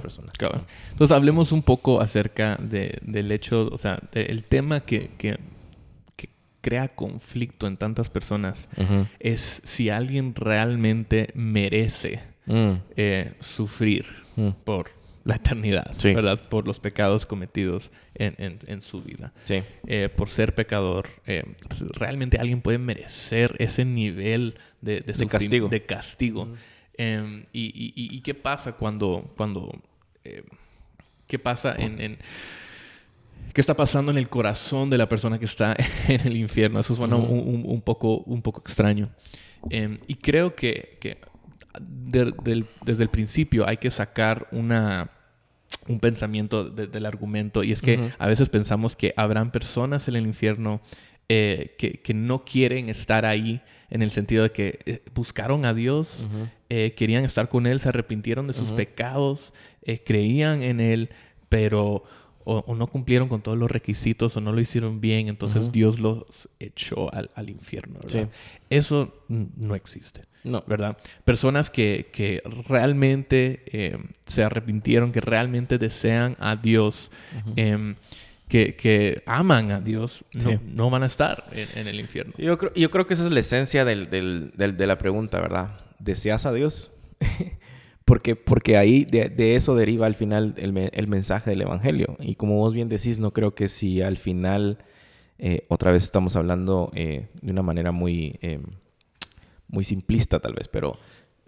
[0.00, 0.30] personas.
[0.92, 5.10] Entonces hablemos un poco acerca de- del hecho, o sea, del tema que
[6.66, 8.68] crea conflicto en tantas personas
[9.20, 14.04] es si alguien realmente merece Mm, eh, sufrir
[14.36, 14.50] mm.
[14.64, 14.90] por
[15.24, 16.12] la eternidad, Sí.
[16.14, 16.40] ¿verdad?
[16.48, 19.32] Por los pecados cometidos en, en- en su vida.
[19.44, 19.62] Sí.
[19.86, 21.42] Eh, por ser pecador, eh,
[21.94, 25.68] realmente alguien puede merecer ese nivel de, castigo.
[25.68, 26.48] de castigo.
[26.98, 27.64] Eh, y,
[27.96, 29.72] y- y- qué pasa cuando, cuando
[31.26, 32.18] qué pasa en, en-
[33.52, 35.74] qué está pasando en el corazón de la persona que está
[36.08, 36.80] en el infierno?
[36.80, 37.32] Eso suena Ujú.
[37.32, 39.10] un, un- un poco, un poco extraño.
[39.70, 41.18] Eh, y creo que, que
[41.80, 45.10] de- del- desde el principio hay que sacar una,
[45.88, 50.16] un pensamiento de- del argumento y es que a veces pensamos que habrán personas en
[50.16, 50.80] el infierno
[51.28, 55.74] eh, que, que no quieren estar ahí en el sentido de que eh, buscaron a
[55.74, 56.24] Dios,
[56.70, 59.52] eh, querían estar con Él, se arrepintieron de sus pecados,
[60.04, 61.10] creían en Él,
[61.48, 62.04] pero
[62.48, 65.72] o, o no cumplieron con todos los requisitos o no lo hicieron bien, entonces.
[65.72, 66.24] Dios los
[66.60, 67.98] echó al, al infierno.
[68.00, 68.28] ¿verdad?
[68.32, 68.56] Sí.
[68.70, 70.22] Eso no existe.
[70.44, 70.62] No.
[70.66, 70.96] ¿verdad?
[71.24, 77.10] Personas que, que realmente eh, se arrepintieron, que realmente desean a Dios,
[77.56, 77.96] em,
[78.48, 80.58] que, que aman a Dios, no, Sí.
[80.64, 82.32] no van a estar en, en el infierno.
[82.36, 84.98] Sí, Yo creo, yo creo que esa es la esencia del- del- del- de la
[84.98, 85.80] pregunta, ¿verdad?
[85.98, 86.92] ¿Deseas a Dios?
[88.06, 92.16] porque, porque ahí de, eso deriva al final el, me- el mensaje del Evangelio.
[92.20, 94.78] Y como vos bien decís, no creo que si al final,
[95.38, 98.60] eh, otra vez estamos hablando eh, de una manera muy, eh,
[99.68, 100.96] muy simplista tal vez, pero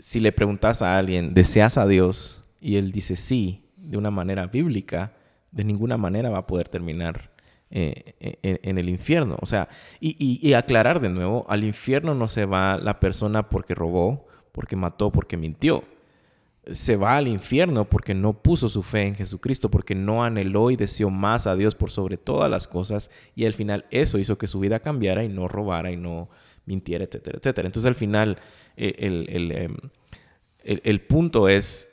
[0.00, 2.42] si le preguntas a alguien, ¿deseas a Dios?
[2.60, 5.12] Y él dice sí, de una manera bíblica,
[5.52, 7.30] de ninguna manera va a poder terminar
[7.70, 9.36] eh, en, en el infierno.
[9.40, 9.68] O sea,
[10.00, 15.12] y aclarar de nuevo, al infierno no se va la persona porque robó, porque mató,
[15.12, 15.84] porque mintió.
[16.72, 20.76] Se va al infierno porque no puso su fe en Jesucristo, porque no anheló y
[20.76, 23.10] deseó más a Dios por sobre todas las cosas.
[23.34, 26.28] Y al final eso hizo que su vida cambiara y no robara y no
[26.66, 27.66] mintiera, etcétera, etcétera.
[27.66, 28.38] Entonces al final
[28.76, 29.76] eh, el, el, em,
[30.62, 31.88] el- el punto es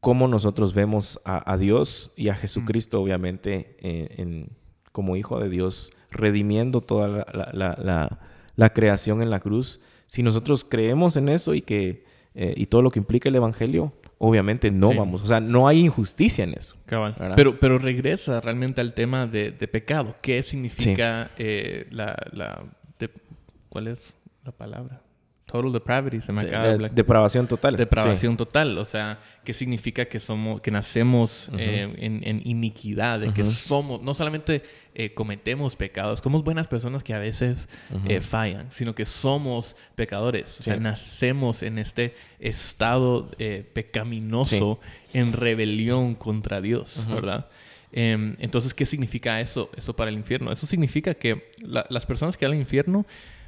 [0.00, 4.56] cómo nosotros vemos a, a Dios y a Jesucristo, obviamente, eh, en-
[4.92, 8.18] como Hijo de Dios, redimiendo toda la, la- la- la-
[8.56, 9.80] la creación en la cruz.
[10.06, 13.92] Si nosotros creemos en eso y que eh, y todo lo que implica el Evangelio,
[14.18, 14.96] obviamente no Sí.
[14.96, 15.22] vamos.
[15.22, 16.76] O sea, no hay injusticia en eso.
[17.36, 20.14] Pero, pero regresa realmente al tema de, de pecado.
[20.20, 22.62] ¿Qué significa eh, la, la
[22.98, 23.10] de-
[23.68, 24.12] ¿Cuál es
[24.44, 25.02] la palabra?
[25.50, 26.20] Total depravity.
[26.20, 27.76] Se me acaba de De- depravación total.
[27.76, 31.58] depravación total, o sea, ¿qué significa que somos, que nacemos Ujú.
[31.58, 33.50] eh, en, en iniquidad, de que Ujú.
[33.50, 34.62] somos, no solamente
[34.94, 38.04] eh, cometemos pecados, somos buenas personas que a veces Ujú.
[38.08, 40.80] eh, fallan, sino que somos pecadores, o sea, Sí.
[40.80, 44.80] nacemos en este estado eh, pecaminoso,
[45.12, 47.06] en rebelión contra Dios.
[47.08, 47.48] ¿verdad?
[47.92, 50.52] Em, entonces, ¿qué significa eso, eso para el infierno?
[50.52, 53.04] Eso significa que la- las personas que van al infierno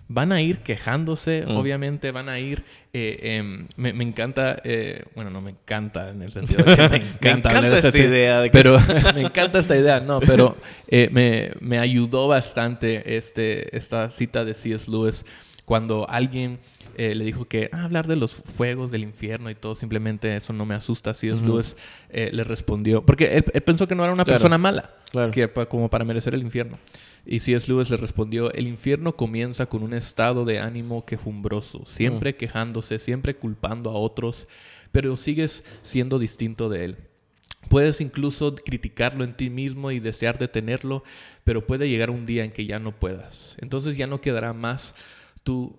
[0.09, 1.57] van a ir quejándose, Mm.
[1.57, 2.65] obviamente van a ir...
[2.93, 6.89] eh, em, me, me encanta, eh, bueno, no me encanta en el sentido de que
[6.91, 8.77] me encanta, encanta hablar de esta idea de que- Pero
[9.15, 10.57] me encanta esta idea, no, pero
[10.89, 14.91] eh, me, me ayudó bastante este, esta cita de C.S.
[14.91, 15.25] Lewis
[15.65, 16.59] cuando alguien
[16.97, 20.53] eh, le dijo que ah, hablar de los fuegos del infierno y todo, simplemente eso
[20.53, 21.15] no me asusta.
[21.15, 21.39] C.S.
[21.43, 21.47] Ujú.
[21.53, 21.77] Lewis
[22.11, 24.39] eh, le respondió, porque él, él pensó que no era una Claro.
[24.39, 25.31] persona mala, Claro.
[25.33, 26.79] que como para merecer el infierno.
[27.25, 27.71] Y C.S.
[27.71, 33.37] Lewis le respondió, el infierno comienza con un estado de ánimo quejumbroso, siempre quejándose, siempre
[33.37, 34.49] culpando a otros,
[34.91, 36.97] pero sigues siendo distinto de él.
[37.69, 41.05] Puedes incluso criticarlo en ti mismo y desear detenerlo,
[41.45, 43.57] pero puede llegar un día en que ya no puedas.
[43.61, 44.95] Entonces ya no quedará más
[45.45, 45.79] tú,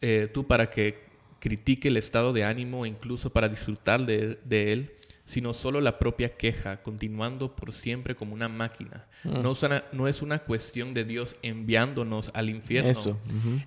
[0.00, 1.08] eh, tú para que
[1.38, 4.92] critique el estado de ánimo e incluso para disfrutar de, de él,
[5.28, 9.04] sino solo la propia queja, continuando por siempre como una máquina.
[9.24, 9.42] Mm.
[9.42, 12.90] No, es una, no es una cuestión de Dios enviándonos al infierno.
[12.90, 13.20] Eso.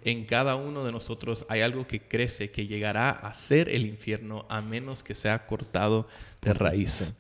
[0.03, 4.47] En cada uno de nosotros hay algo que crece, que llegará a ser el infierno
[4.49, 6.07] a menos que sea cortado
[6.41, 7.13] de raíz.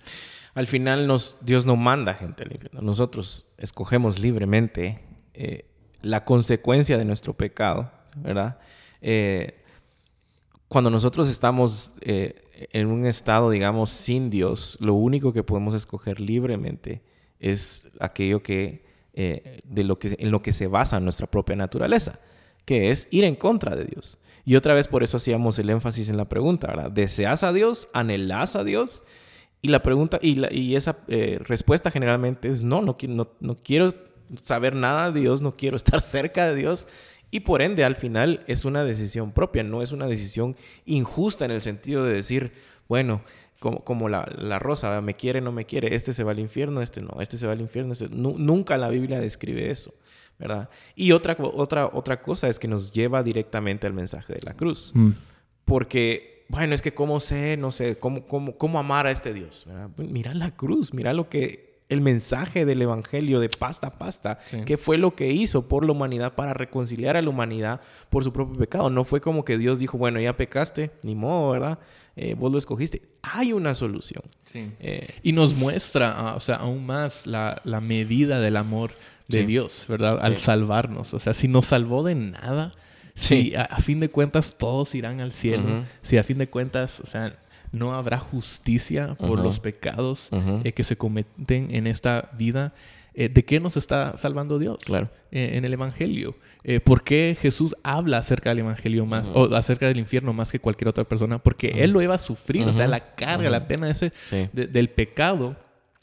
[0.55, 2.81] Al final nos, Dios no manda gente al infierno.
[2.81, 5.01] Nosotros escogemos libremente
[5.35, 5.65] eh,
[6.01, 8.57] la consecuencia de nuestro pecado, ¿verdad?
[9.01, 9.57] Eh,
[10.67, 16.19] cuando nosotros estamos eh, en un estado, digamos, sin Dios, lo único que podemos escoger
[16.19, 17.01] libremente
[17.39, 22.19] es aquello que eh, de lo que, en lo que se basa nuestra propia naturaleza,
[22.63, 24.17] que es ir en contra de Dios.
[24.45, 26.91] Y otra vez por eso hacíamos el énfasis en la pregunta, ¿verdad?
[26.91, 27.89] ¿Deseas a Dios?
[27.93, 29.03] ¿Anhelas a Dios?
[29.61, 33.93] Y la pregunta, y, y esa eh, respuesta generalmente es no, no, no, no quiero
[34.41, 36.87] saber nada de Dios, no quiero estar cerca de Dios.
[37.31, 41.51] Y por ende, al final es una decisión propia, no es una decisión injusta en
[41.51, 42.51] el sentido de decir,
[42.89, 43.21] bueno,
[43.59, 46.81] como, como la, la, rosa, me quiere, no me quiere, este se va al infierno,
[46.81, 48.09] este no, este se va al infierno, este...
[48.09, 49.93] nunca la Biblia describe eso,
[50.37, 50.69] ¿verdad?
[50.95, 54.91] Y otra, otra, otra cosa es que nos lleva directamente al mensaje de la cruz,
[54.93, 55.11] mm.
[55.63, 59.65] porque, bueno, es que cómo sé, no sé, cómo, cómo, cómo amar a este Dios,
[59.67, 59.89] ¿verdad?
[59.97, 64.77] Mira la cruz, mira lo que el mensaje del Evangelio de pasta a pasta, que
[64.77, 68.57] fue lo que hizo por la humanidad para reconciliar a la humanidad por su propio
[68.57, 68.89] pecado.
[68.89, 71.79] No fue como que Dios dijo, bueno, ya pecaste, ni modo, ¿verdad?
[72.15, 73.01] Eh, vos lo escogiste.
[73.21, 74.23] Hay una solución.
[74.53, 78.91] Eh, y nos muestra, ah, o sea, aún más la, medida del amor
[79.27, 80.17] de Dios, ¿verdad?
[80.21, 81.13] Al salvarnos.
[81.13, 82.71] O sea, si nos salvó de nada,
[83.15, 87.05] si a, fin de cuentas todos irán al cielo, si a fin de cuentas, o
[87.05, 87.33] sea,
[87.71, 90.29] no habrá justicia por los pecados
[90.63, 92.73] eh, que se cometen en esta vida.
[93.13, 94.77] Eh, ¿De qué nos está salvando Dios?
[94.85, 95.09] Claro.
[95.31, 96.35] Eh, en el Evangelio.
[96.83, 100.89] ¿Por qué Jesús habla acerca del Evangelio más, o acerca del infierno más que cualquier
[100.89, 101.39] otra persona?
[101.39, 104.11] Porque Él lo iba a sufrir, o sea, la carga, la pena ese
[104.53, 105.55] del pecado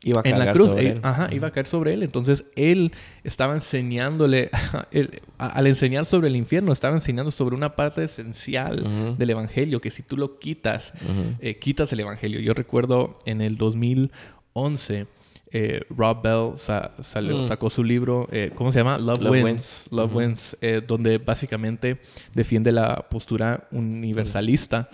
[0.05, 1.01] Iba a en la cruz, sobre él.
[1.03, 2.05] Ajá, iba a caer sobre él.
[2.05, 2.93] Entonces él
[3.25, 4.51] estaba enseñándole,
[5.39, 10.03] al enseñar sobre el infierno, estaba enseñando sobre una parte esencial del evangelio, que si
[10.03, 10.93] tú lo quitas,
[11.41, 12.41] eh, quitas el evangelio.
[12.41, 15.07] Yo recuerdo en el 2011
[15.51, 17.45] eh, Rob Bell mm.
[17.45, 18.99] sacó su libro, eh, ¿cómo se llama?
[18.99, 19.89] Love, Wins.
[19.91, 22.01] Love Wins, eh, donde básicamente
[22.35, 24.91] defiende la postura universalista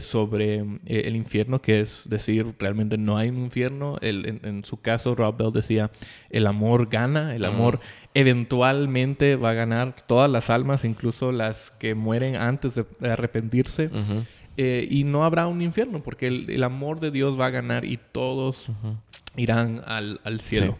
[0.00, 3.98] sobre el infierno, que es decir, realmente no hay un infierno.
[4.00, 5.90] en, su caso, Rob Bell decía,
[6.30, 7.80] el amor gana, el amor
[8.14, 13.90] eventualmente va a ganar todas las almas, incluso las que mueren antes de, arrepentirse.
[14.56, 18.70] y no habrá un infierno porque el, amor de Dios va a ganar y todos
[19.36, 20.78] irán al, cielo.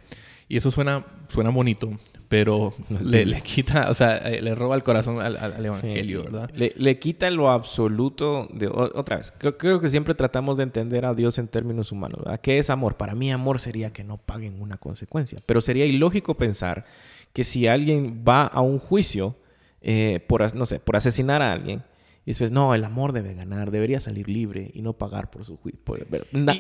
[0.49, 1.91] Y eso suena, suena bonito,
[2.29, 6.51] pero le, quita, o sea, eh, le roba el corazón al, Evangelio, ¿verdad?
[6.55, 11.39] Le, quita lo absoluto de, otra vez, creo, que siempre tratamos de entender a Dios
[11.39, 12.41] en términos humanos, ¿verdad?
[12.41, 12.97] ¿Qué es amor?
[12.97, 16.87] Para mí amor sería que no paguen una consecuencia, pero sería ilógico pensar
[17.33, 19.37] que si alguien va a un juicio
[19.83, 21.83] eh, por, no sé, por asesinar a alguien,
[22.25, 25.57] y después, no, el amor debe ganar, debería salir libre y no pagar por su
[25.57, 25.81] juicio.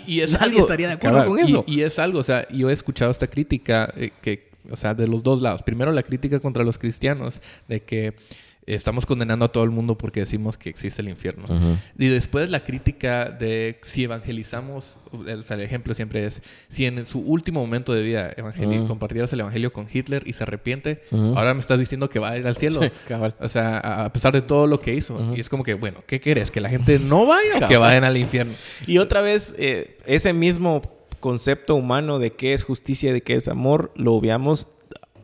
[0.06, 1.64] y, nadie estaría de acuerdo con eso.
[1.68, 5.06] Y, es algo, o sea, yo he escuchado esta crítica eh, que, o sea, de
[5.06, 5.62] los dos lados.
[5.62, 8.14] Primero la crítica contra los cristianos de que
[8.66, 11.46] estamos condenando a todo el mundo porque decimos que existe el infierno.
[11.98, 17.60] Y después la crítica de si evangelizamos, el, ejemplo siempre es, si en su último
[17.60, 21.78] momento de vida uh compartieras el evangelio con Hitler y se arrepiente, ahora me estás
[21.78, 22.80] diciendo que va a ir al cielo.
[23.40, 25.34] o sea, a pesar de todo lo que hizo.
[25.34, 26.50] Y es como que, bueno, ¿qué quieres?
[26.50, 28.52] ¿Que la gente no vaya o que vayan al infierno?
[28.86, 30.82] Y otra vez, eh, ese mismo
[31.20, 34.68] concepto humano de qué es justicia y de qué es amor, lo obviamos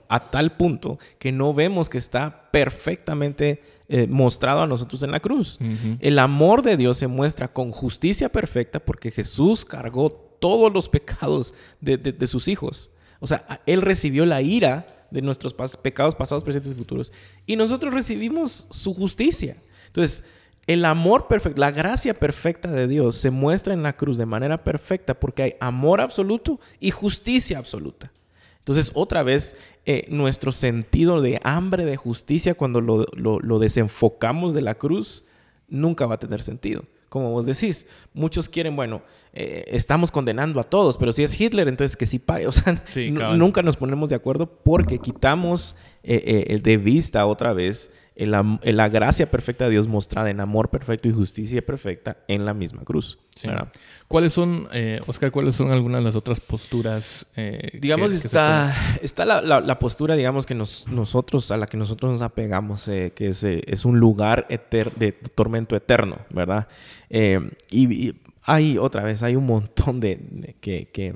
[0.09, 5.21] a tal punto que no vemos que está perfectamente eh, mostrado a nosotros en la
[5.21, 5.59] cruz.
[6.01, 11.55] El amor de Dios se muestra con justicia perfecta porque Jesús cargó todos los pecados
[11.81, 12.90] de, sus hijos.
[13.21, 17.12] O sea, Él recibió la ira de nuestros pecados pasados, presentes y futuros.
[17.47, 19.57] Y nosotros recibimos su justicia.
[19.87, 20.25] Entonces,
[20.66, 24.64] el amor perfecto, la gracia perfecta de Dios se muestra en la cruz de manera
[24.64, 28.12] perfecta porque hay amor absoluto y justicia absoluta.
[28.69, 34.75] Entonces, otra vez, eh, nuestro sentido de hambre de justicia, cuando lo, desenfocamos de la
[34.75, 35.25] cruz,
[35.69, 36.85] nunca va a tener sentido.
[37.09, 39.01] Como vos decís, muchos quieren, bueno,
[39.33, 42.47] eh, estamos condenando a todos, pero si es Hitler, entonces que sí pague.
[42.49, 42.79] O sea,
[43.37, 47.91] nunca nos ponemos de acuerdo porque quitamos eh, de vista otra vez
[48.27, 52.83] la, gracia perfecta de Dios mostrada en amor perfecto y justicia perfecta en la misma
[52.83, 53.19] cruz.
[54.09, 57.27] ¿Cuáles son, eh, Oscar, cuáles son algunas de las otras posturas?
[57.37, 62.89] Eh, digamos, está, está la, postura, digamos, que nosotros, a la que nosotros nos apegamos,
[62.89, 66.67] eh, que es, es, un lugar de tormento eterno, ¿verdad?
[67.71, 71.15] Y, hay, otra vez, hay un montón de, que que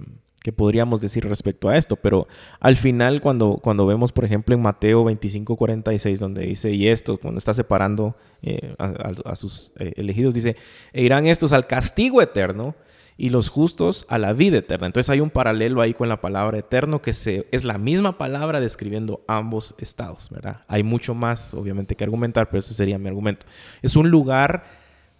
[0.50, 2.26] podríamos decir respecto a esto, pero
[2.59, 7.18] al final cuando, cuando vemos, por ejemplo, en Mateo 25, 46, donde dice, y esto,
[7.18, 10.57] cuando está separando eh, a, sus eh, elegidos, dice,
[10.92, 12.74] e irán estos al castigo eterno
[13.16, 14.87] y los justos a la vida eterna.
[14.87, 18.61] Entonces hay un paralelo ahí con la palabra eterno que se, es la misma palabra
[18.61, 20.62] describiendo ambos estados, ¿verdad?
[20.66, 23.46] Hay mucho más, obviamente, que argumentar, pero ese sería mi argumento.
[23.81, 24.64] Es un lugar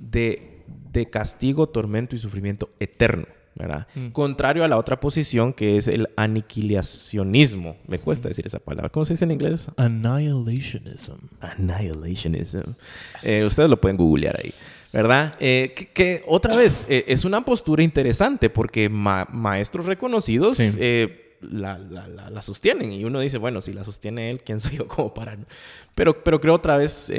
[0.00, 3.26] de, de castigo, tormento y sufrimiento eterno.
[3.54, 3.86] ¿Verdad?
[3.94, 4.08] Mm.
[4.08, 7.76] Contrario a la otra posición que es el aniquilacionismo.
[7.86, 8.88] Me cuesta decir esa palabra.
[8.90, 9.70] ¿Cómo se dice en inglés?
[9.76, 11.18] Annihilationism.
[11.40, 12.74] Annihilationism.
[13.22, 14.52] Eh, ustedes lo pueden googlear ahí.
[14.92, 15.36] ¿Verdad?
[15.40, 20.58] Eh, que, otra vez eh, es una postura interesante porque maestros reconocidos
[21.40, 25.12] la, la, sostienen y uno dice, bueno, si la sostiene él, ¿quién soy yo como
[25.12, 25.36] para...?
[25.94, 27.10] Pero, pero creo otra vez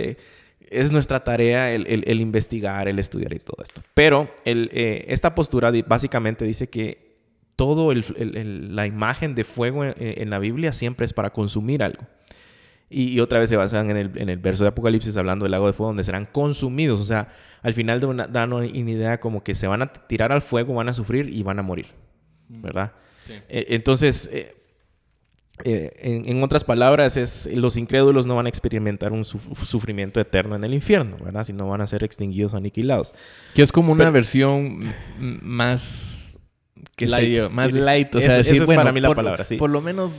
[0.69, 3.82] es nuestra tarea el, investigar, el estudiar y todo esto.
[3.93, 7.13] Pero eh, esta postura básicamente dice que
[7.56, 12.04] todo la imagen de fuego en, la Biblia siempre es para consumir algo.
[12.89, 15.89] Y, otra vez se basan en el, verso de Apocalipsis hablando del lago de fuego
[15.89, 16.99] donde serán consumidos.
[16.99, 17.30] O sea,
[17.62, 20.76] al final de una, dan una idea como que se van a tirar al fuego,
[20.76, 21.88] van a sufrir y van a morir.
[22.49, 22.62] Mm.
[22.62, 22.91] ¿Verdad?
[23.49, 24.56] Eh, entonces, eh,
[25.63, 30.63] eh, en, otras palabras, es los incrédulos no van a experimentar un sufrimiento eterno en
[30.63, 31.43] el infierno, ¿verdad?
[31.43, 33.13] Sino van a ser extinguidos o aniquilados.
[33.53, 36.13] Que es como una versión más
[36.95, 37.49] que light.
[37.51, 39.57] más light, o sea, decir, es para mí la palabra, sí.
[39.57, 40.11] Por lo menos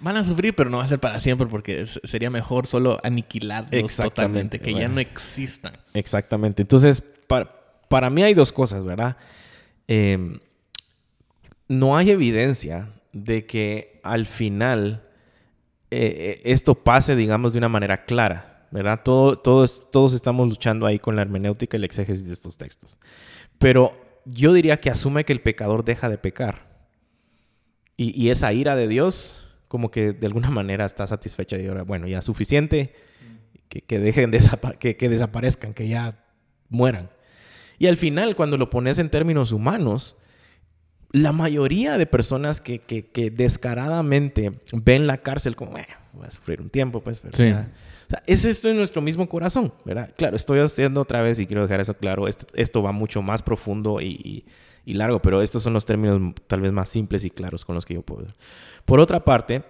[0.00, 3.94] van a sufrir, pero no va a ser para siempre porque sería mejor solo aniquilarlos
[3.94, 5.74] totalmente, que ya no existan.
[5.92, 6.62] Exactamente.
[6.62, 7.54] Entonces, para,
[7.88, 9.18] para mí hay dos cosas, ¿verdad?
[9.86, 10.40] Em,
[11.68, 15.08] no hay evidencia de que al final
[15.90, 19.00] eh, eh, esto pase, digamos, de una manera clara, ¿verdad?
[19.04, 22.98] Todo, todos, todos estamos luchando ahí con la hermenéutica y el exégesis de estos textos.
[23.58, 23.92] Pero
[24.26, 26.68] yo diría que asume que el pecador deja de pecar.
[28.00, 32.06] Y, esa ira de Dios, como que de alguna manera está satisfecha y ahora, bueno,
[32.06, 32.94] ya suficiente,
[33.68, 34.38] que, dejen de
[34.78, 36.24] que desaparezcan, que ya
[36.68, 37.10] mueran.
[37.76, 40.16] Y al final, cuando lo pones en términos humanos,
[41.10, 46.68] la mayoría de personas que, que, descaradamente ven la cárcel como, voy a sufrir un
[46.68, 47.68] tiempo, pues, pero O sea,
[48.26, 50.10] es esto en nuestro mismo corazón, ¿verdad?
[50.16, 52.26] Claro, estoy haciendo otra vez y quiero dejar eso claro.
[52.28, 54.44] Esto, va mucho más profundo y,
[54.84, 57.86] y, largo, pero estos son los términos tal vez más simples y claros con los
[57.86, 58.26] que yo puedo.
[58.84, 59.62] Por otra parte,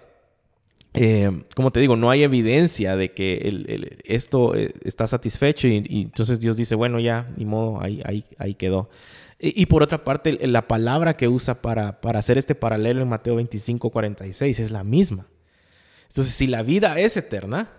[0.93, 5.85] eh, como te digo, no hay evidencia de que el, esto eh, está satisfecho y,
[5.87, 8.89] y, entonces Dios dice, bueno, ya, ni modo, ahí, ahí, ahí quedó.
[9.41, 13.37] Y, por otra parte, la palabra que usa para, para hacer este paralelo en Mateo
[13.37, 15.27] 25, 46 es la misma.
[16.09, 17.69] Entonces, si la vida es eterna,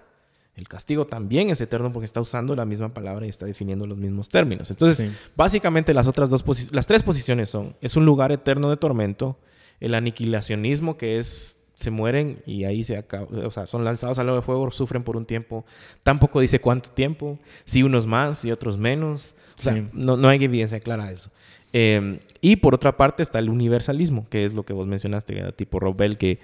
[0.54, 3.98] el castigo también es eterno porque está usando la misma palabra y está definiendo los
[3.98, 4.70] mismos términos.
[4.70, 9.38] Entonces, básicamente las otras dos las tres posiciones son, es un lugar eterno de tormento,
[9.80, 14.26] el aniquilacionismo que es se mueren y ahí se acaba, o sea, son lanzados al
[14.26, 15.64] lago de fuego, sufren por un tiempo.
[16.02, 19.34] Tampoco dice cuánto tiempo, si unos más y otros menos.
[19.58, 21.30] O sea, no, no, hay evidencia clara de eso.
[21.72, 25.80] Em, y por otra parte está el universalismo, que es lo que vos mencionaste, tipo
[25.80, 26.38] Robel, que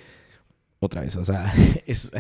[0.86, 1.52] otra vez, o sea,
[1.86, 2.12] es,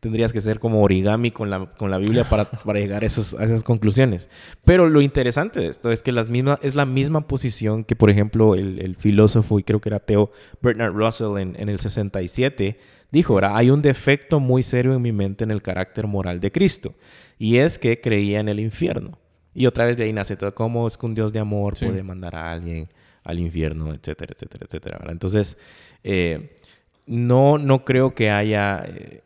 [0.00, 3.34] tendrías que ser como origami con la, con la Biblia para, para llegar a, esos,
[3.34, 4.28] a, esas conclusiones.
[4.64, 8.10] Pero lo interesante de esto es que las mismas, es la misma posición que, por
[8.10, 12.78] ejemplo, el, el filósofo, y creo que era Theo Bernard Russell en, en el 67,
[13.10, 13.52] dijo, ¿verdad?
[13.54, 16.94] hay un defecto muy serio en mi mente en el carácter moral de Cristo,
[17.38, 19.18] y es que creía en el infierno.
[19.54, 22.02] Y otra vez de ahí nace todo, cómo es que un Dios de amor puede
[22.02, 22.88] mandar a alguien
[23.22, 24.98] al infierno, etcétera, etcétera, etcétera.
[25.10, 25.56] Entonces,
[26.02, 26.58] eh,
[27.06, 29.22] no, no creo que haya eh,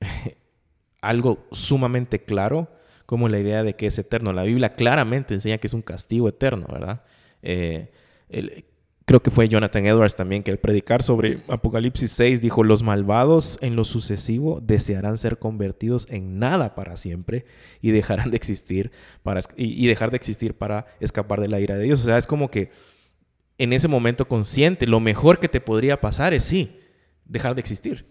[1.00, 2.68] algo sumamente claro
[3.06, 4.32] como la idea de que es eterno.
[4.32, 7.02] La Biblia claramente enseña que es un castigo eterno, ¿verdad?
[7.42, 7.90] Eh,
[9.10, 13.58] Creo que fue Jonathan Edwards también que al predicar sobre Apocalipsis 6 dijo, los malvados
[13.60, 17.44] en lo sucesivo desearán ser convertidos en nada para siempre
[17.82, 18.92] y dejarán de existir
[19.24, 22.02] para, y, dejar de existir para escapar de la ira de Dios.
[22.02, 22.70] O sea, es como que
[23.58, 26.78] en ese momento consciente, lo mejor que te podría pasar es sí,
[27.30, 28.06] dejar de existir.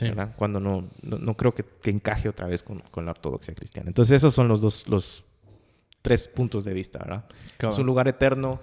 [0.00, 0.34] ¿verdad?
[0.36, 3.88] Cuando no, no, creo que, encaje otra vez con, con, la ortodoxia cristiana.
[3.88, 5.24] Entonces esos son los dos, los
[6.02, 7.24] tres puntos de vista, ¿verdad?
[7.60, 8.60] Es un lugar eterno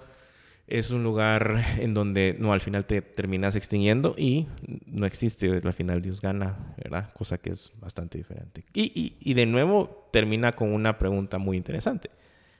[0.66, 4.46] es un lugar en donde no al final te terminas extinguiendo y
[4.86, 7.12] no existe, al final Dios gana, ¿verdad?
[7.12, 8.64] Cosa que es bastante diferente.
[8.72, 12.10] Y, y, de nuevo termina con una pregunta muy interesante.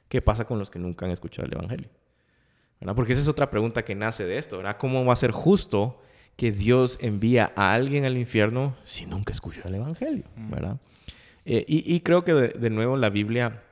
[0.09, 1.89] ¿Qué pasa con los que nunca han escuchado el Evangelio?
[2.81, 2.95] ¿verdad?
[2.95, 4.77] Porque esa es otra pregunta que nace de esto, ¿verdad?
[4.79, 6.03] ¿Cómo va a ser justo
[6.37, 10.25] que Dios envía a alguien al infierno si nunca escuchó el Evangelio?
[10.37, 10.51] Mm.
[10.51, 10.77] ¿verdad?
[11.45, 13.63] Eh, y, y, creo que de, de nuevo la Biblia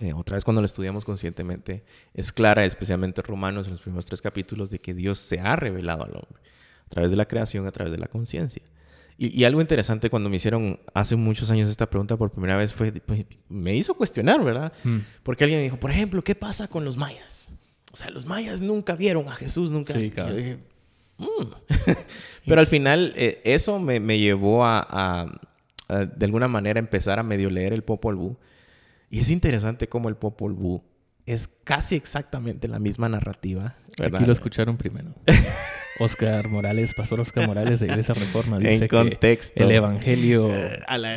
[0.00, 1.82] eh, otra vez cuando lo estudiamos conscientemente,
[2.12, 6.04] es clara, especialmente Romanos en los primeros tres capítulos, de que Dios se ha revelado
[6.04, 6.42] al hombre
[6.86, 8.62] a través de la creación, a través de la conciencia.
[9.18, 12.92] Y, algo interesante cuando me hicieron hace muchos años esta pregunta por primera vez fue,
[12.92, 14.74] pues, me hizo cuestionar, ¿verdad?
[14.84, 14.98] Hmm.
[15.22, 17.48] Porque alguien me dijo, por ejemplo, ¿qué pasa con los mayas?
[17.94, 19.94] O sea, los mayas nunca vieron a Jesús, nunca.
[19.94, 20.36] Sí, claro.
[21.18, 21.52] Mm".
[22.46, 24.86] Pero al final eh, eso me, me llevó a,
[25.88, 28.36] a, de alguna manera, empezar a medio leer el Popol Vuh
[29.10, 30.82] y es interesante cómo el Popol Vuh
[31.26, 33.74] es casi exactamente la misma narrativa.
[33.98, 35.14] Aquí lo escucharon primero.
[35.98, 39.54] Oscar Morales, Pastor Oscar Morales de Iglesia Reforma, dice en contexto.
[39.56, 40.50] que el Evangelio
[40.86, 41.16] a la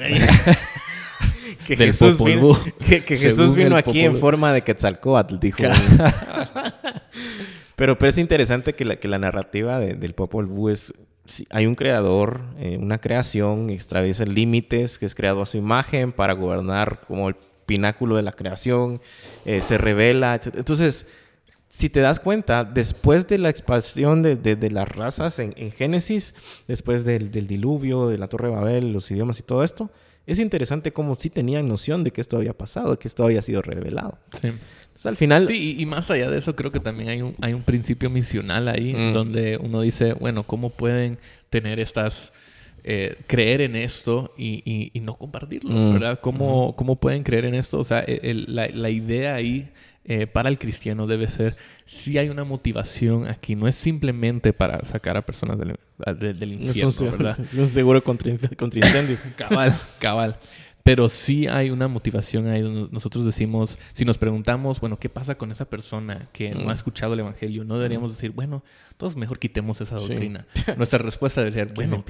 [1.67, 5.63] que, Jesús vino, que, Jesús vino aquí en forma de Quetzalcóatl, dijo.
[7.79, 10.93] Pero, pero es interesante que la, que la narrativa del Popol Vuh es...
[11.49, 16.33] hay un creador, eh, una creación, extraviesa límites, que es creado a su imagen para
[16.33, 18.99] gobernar como el pináculo de la creación,
[19.45, 20.55] eh, se revela, etc.
[20.57, 21.07] Entonces,
[21.69, 26.35] si te das cuenta, después de la expansión de, las razas en, Génesis,
[26.67, 29.89] después del, diluvio, de la Torre de Babel, los idiomas y todo esto,
[30.31, 33.61] es interesante cómo sí tenían noción de que esto había pasado, que esto había sido
[33.61, 34.17] revelado.
[34.39, 34.47] Sí.
[34.47, 35.47] Entonces, al final...
[35.47, 38.67] Sí, y, más allá de eso, creo que también hay un, hay un principio misional
[38.67, 39.13] ahí, mm.
[39.13, 41.17] donde uno dice, bueno, ¿cómo pueden
[41.49, 42.31] tener estas
[42.83, 45.93] eh, creer en esto y, no compartirlo, mm.
[45.93, 46.19] ¿verdad?
[46.21, 47.79] ¿Cómo, ¿Cómo, pueden creer en esto?
[47.79, 49.69] O sea, la, idea ahí
[50.11, 51.55] eh, para el cristiano debe ser,
[51.85, 55.77] si hay una motivación aquí, no es simplemente para sacar a personas del,
[56.17, 57.39] del infierno, es un, ¿verdad?
[57.53, 59.21] Es un seguro contra, contra incendios.
[59.37, 60.39] cabal, cabal.
[60.81, 65.35] Pero sí hay una motivación ahí donde nosotros decimos, si nos preguntamos, bueno, ¿qué pasa
[65.35, 66.71] con esa persona que no ha mm.
[66.71, 67.63] escuchado el Evangelio?
[67.63, 70.47] No deberíamos decir, bueno, entonces mejor quitemos esa doctrina.
[70.77, 72.03] Nuestra respuesta debe ser, bueno,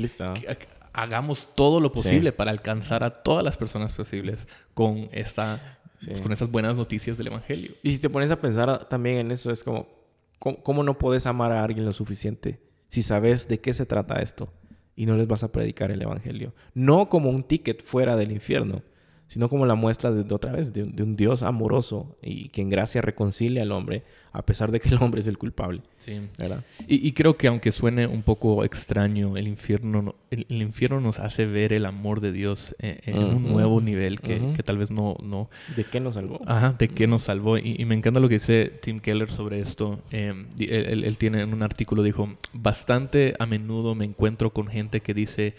[0.94, 5.79] hagamos todo lo posible para alcanzar a todas las personas posibles con, esta,
[6.22, 7.72] con estas buenas noticias del Evangelio.
[7.84, 9.88] Y si te pones a pensar también en eso, es como,
[10.40, 14.52] cómo no puedes amar a alguien lo suficiente si sabes de qué se trata esto?
[15.00, 16.54] y no les vas a predicar el Evangelio.
[16.74, 18.84] No como un ticket fuera del infierno,
[19.30, 23.00] sino como la muestra de, otra vez de, un Dios amoroso y que en gracia
[23.00, 24.02] reconcilia al hombre,
[24.32, 25.82] a pesar de que el hombre es el culpable.
[26.00, 26.20] Sí.
[26.40, 26.64] ¿verdad?
[26.88, 31.74] Y, creo que aunque suene un poco extraño, el infierno, el, infierno nos hace ver
[31.74, 35.48] el amor de Dios en, un nuevo nivel que, tal vez no, no...
[35.76, 36.42] ¿De qué nos salvó?
[36.48, 37.60] Ajá, de qué nos salvó.
[37.60, 40.00] Y, me encanta lo que dice Tim Keller sobre esto.
[40.10, 45.02] Em, él, él tiene en un artículo, dijo, bastante a menudo me encuentro con gente
[45.02, 45.54] que dice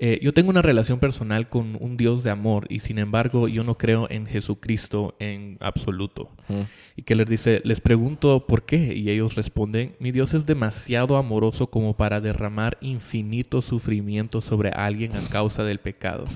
[0.00, 3.64] eh, yo tengo una relación personal con un Dios de amor y sin embargo yo
[3.64, 6.30] no creo en Jesucristo en absoluto.
[6.96, 11.16] Y que les dice, les pregunto por qué y ellos responden, mi Dios es demasiado
[11.16, 16.26] amoroso como para derramar infinito sufrimiento sobre alguien a causa del pecado.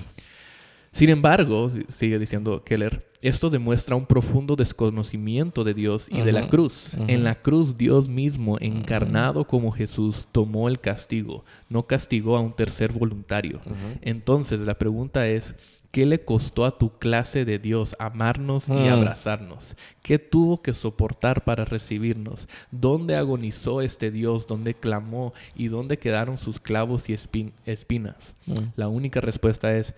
[0.93, 6.47] Sin embargo, sigue diciendo Keller, esto demuestra un profundo desconocimiento de Dios y de la
[6.47, 6.93] cruz.
[7.07, 12.53] En la cruz Dios mismo, encarnado como Jesús, tomó el castigo, no castigó a un
[12.53, 13.59] tercer voluntario.
[14.01, 15.55] Entonces la pregunta es,
[15.89, 19.75] ¿qué le costó a tu clase de Dios amarnos y abrazarnos?
[20.03, 22.47] ¿Qué tuvo que soportar para recibirnos?
[22.69, 24.45] ¿Dónde agonizó este Dios?
[24.45, 25.33] ¿Dónde clamó?
[25.55, 27.17] ¿Y dónde quedaron sus clavos y
[27.65, 28.35] espinas?
[28.75, 29.95] La única respuesta es,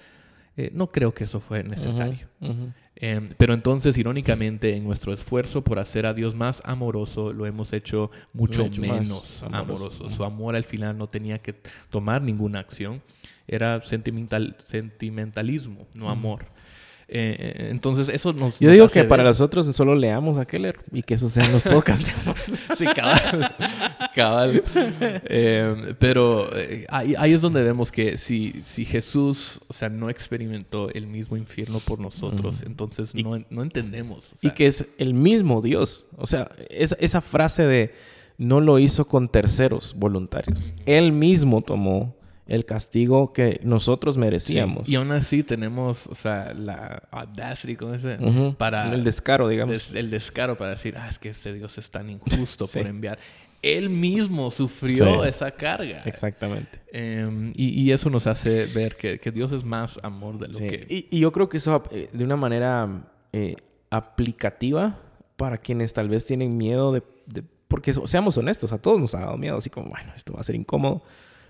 [0.58, 2.28] eh, no creo que eso fue necesario.
[2.98, 7.74] Em, pero entonces, irónicamente, en nuestro esfuerzo por hacer a Dios más amoroso, lo hemos
[7.74, 10.10] hecho mucho menos amoroso.
[10.10, 11.56] Su amor al final no tenía que
[11.90, 13.02] tomar ninguna acción.
[13.48, 16.46] Era sentimental, sentimentalismo, no amor.
[17.08, 18.60] Eh, eh, entonces, eso nos.
[18.60, 22.10] Yo digo que para nosotros solo leamos a Keller y que eso sean los podcasts.
[22.78, 23.56] sí, cabal.
[24.16, 24.64] cabal.
[24.74, 26.50] Eh, pero
[26.90, 31.38] ahí, ahí, es donde vemos que si, si Jesús, o sea, no experimentó el mismo
[31.38, 34.32] infierno por nosotros, entonces no, no, entendemos.
[34.42, 36.08] y que es el mismo Dios.
[36.18, 37.94] O sea, es, esa frase de
[38.38, 40.74] no lo hizo con terceros voluntarios.
[40.86, 42.16] Él mismo tomó
[42.48, 44.88] el castigo que nosotros merecíamos.
[44.88, 48.18] Y aún así tenemos, o sea, la audacity con ese,
[48.58, 48.86] para...
[48.86, 49.94] El descaro, digamos.
[49.94, 53.18] el descaro para decir, ah, es que ese Dios es tan injusto por enviar.
[53.64, 56.04] Él mismo sufrió esa carga.
[56.06, 56.82] Exactamente.
[56.92, 61.08] Em, y, eso nos hace ver que, Dios es más amor de lo que...
[61.10, 63.56] Y, yo creo que eso eh, de una manera eh,
[63.90, 65.00] aplicativa
[65.36, 67.44] para quienes tal vez tienen miedo de, de...
[67.68, 70.44] Porque seamos honestos, a todos nos ha dado miedo, así como, bueno, esto va a
[70.44, 71.02] ser incómodo.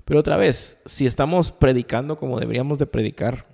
[0.06, 3.48] Pero otra vez, si estamos predicando como deberíamos de predicar,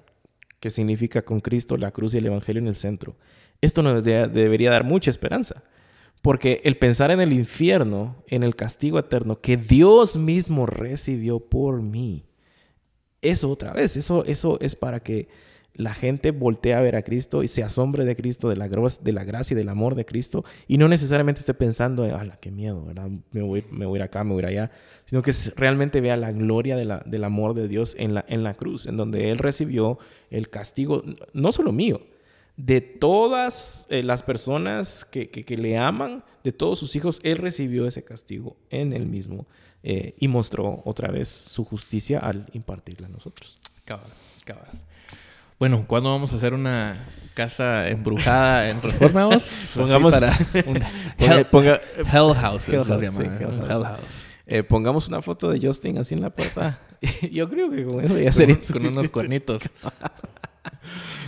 [0.59, 3.15] que significa con Cristo, la cruz y el Evangelio en el centro,
[3.61, 5.63] esto nos debería dar mucha esperanza.
[6.21, 11.81] Porque el pensar en el infierno, en el castigo eterno que Dios mismo recibió por
[11.81, 12.25] mí,
[13.21, 15.29] eso otra vez, eso, eso es para que
[15.73, 19.11] la gente voltea a ver a Cristo y se asombre de Cristo, de la, de
[19.13, 22.85] la gracia y del amor de Cristo, y no necesariamente esté pensando, ¡ala, qué miedo!
[22.85, 23.09] ¿verdad?
[23.31, 24.71] Me voy, me voy a ir acá, me voy a ir allá,
[25.05, 29.31] sino que realmente vea la gloria del amor de Dios en la, cruz, en donde
[29.31, 29.97] Él recibió
[30.29, 31.03] el castigo,
[31.33, 32.01] no solo mío,
[32.57, 37.87] de todas eh, las personas que, que, le aman, de todos sus hijos, Él recibió
[37.87, 39.47] ese castigo en Él mismo
[39.83, 43.57] eh, y mostró otra vez su justicia al impartirla a nosotros.
[43.85, 44.11] Cabal,
[44.45, 44.69] cabal.
[45.61, 46.97] Bueno, ¿cuándo vamos a hacer una
[47.35, 49.29] casa embrujada en Reforma?
[49.75, 50.35] Pongamos- para
[50.65, 50.77] un
[51.19, 53.69] hell, ponga- hell house, Hell los house, llaman, sí, hell Un house.
[53.69, 53.99] hell house.
[54.47, 56.79] eh, pongamos una foto de Justin así en la puerta.
[57.31, 59.61] Yo creo que con eso ya sería con unos cuernitos.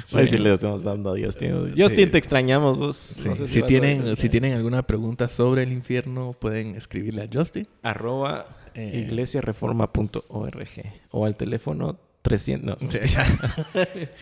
[0.07, 0.17] Sí.
[0.17, 1.69] decirle, le estamos dando a Justin.
[1.77, 2.11] Justin, Sí.
[2.11, 2.97] te extrañamos vos.
[2.97, 3.27] Sí.
[3.29, 7.67] No sé si, tienen, si tienen alguna pregunta sobre el infierno, pueden escribirle a Justin.
[7.83, 9.05] Arroba Eh.
[9.07, 10.69] iglesiareforma.org
[11.11, 12.81] o al teléfono 300.
[12.81, 12.97] No, Sí.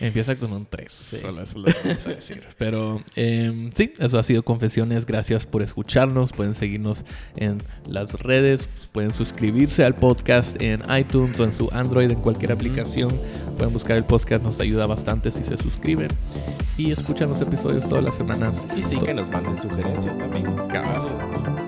[0.00, 0.92] Empieza con un 3.
[0.92, 2.42] Solo eso lo vamos a decir.
[2.58, 5.06] Pero eh, sí, eso ha sido Confesiones.
[5.06, 6.32] Gracias por escucharnos.
[6.32, 7.04] Pueden seguirnos
[7.36, 8.68] en las redes.
[8.92, 13.20] Pueden suscribirse al podcast en iTunes o en su Android, en cualquier aplicación.
[13.56, 14.42] Pueden buscar el podcast.
[14.42, 16.08] Nos ayuda bastante si se suscriben.
[16.76, 18.66] Y escuchan los episodios todas las semanas.
[18.76, 20.44] Y sí que nos manden sugerencias también.
[20.68, 21.61] Cabal.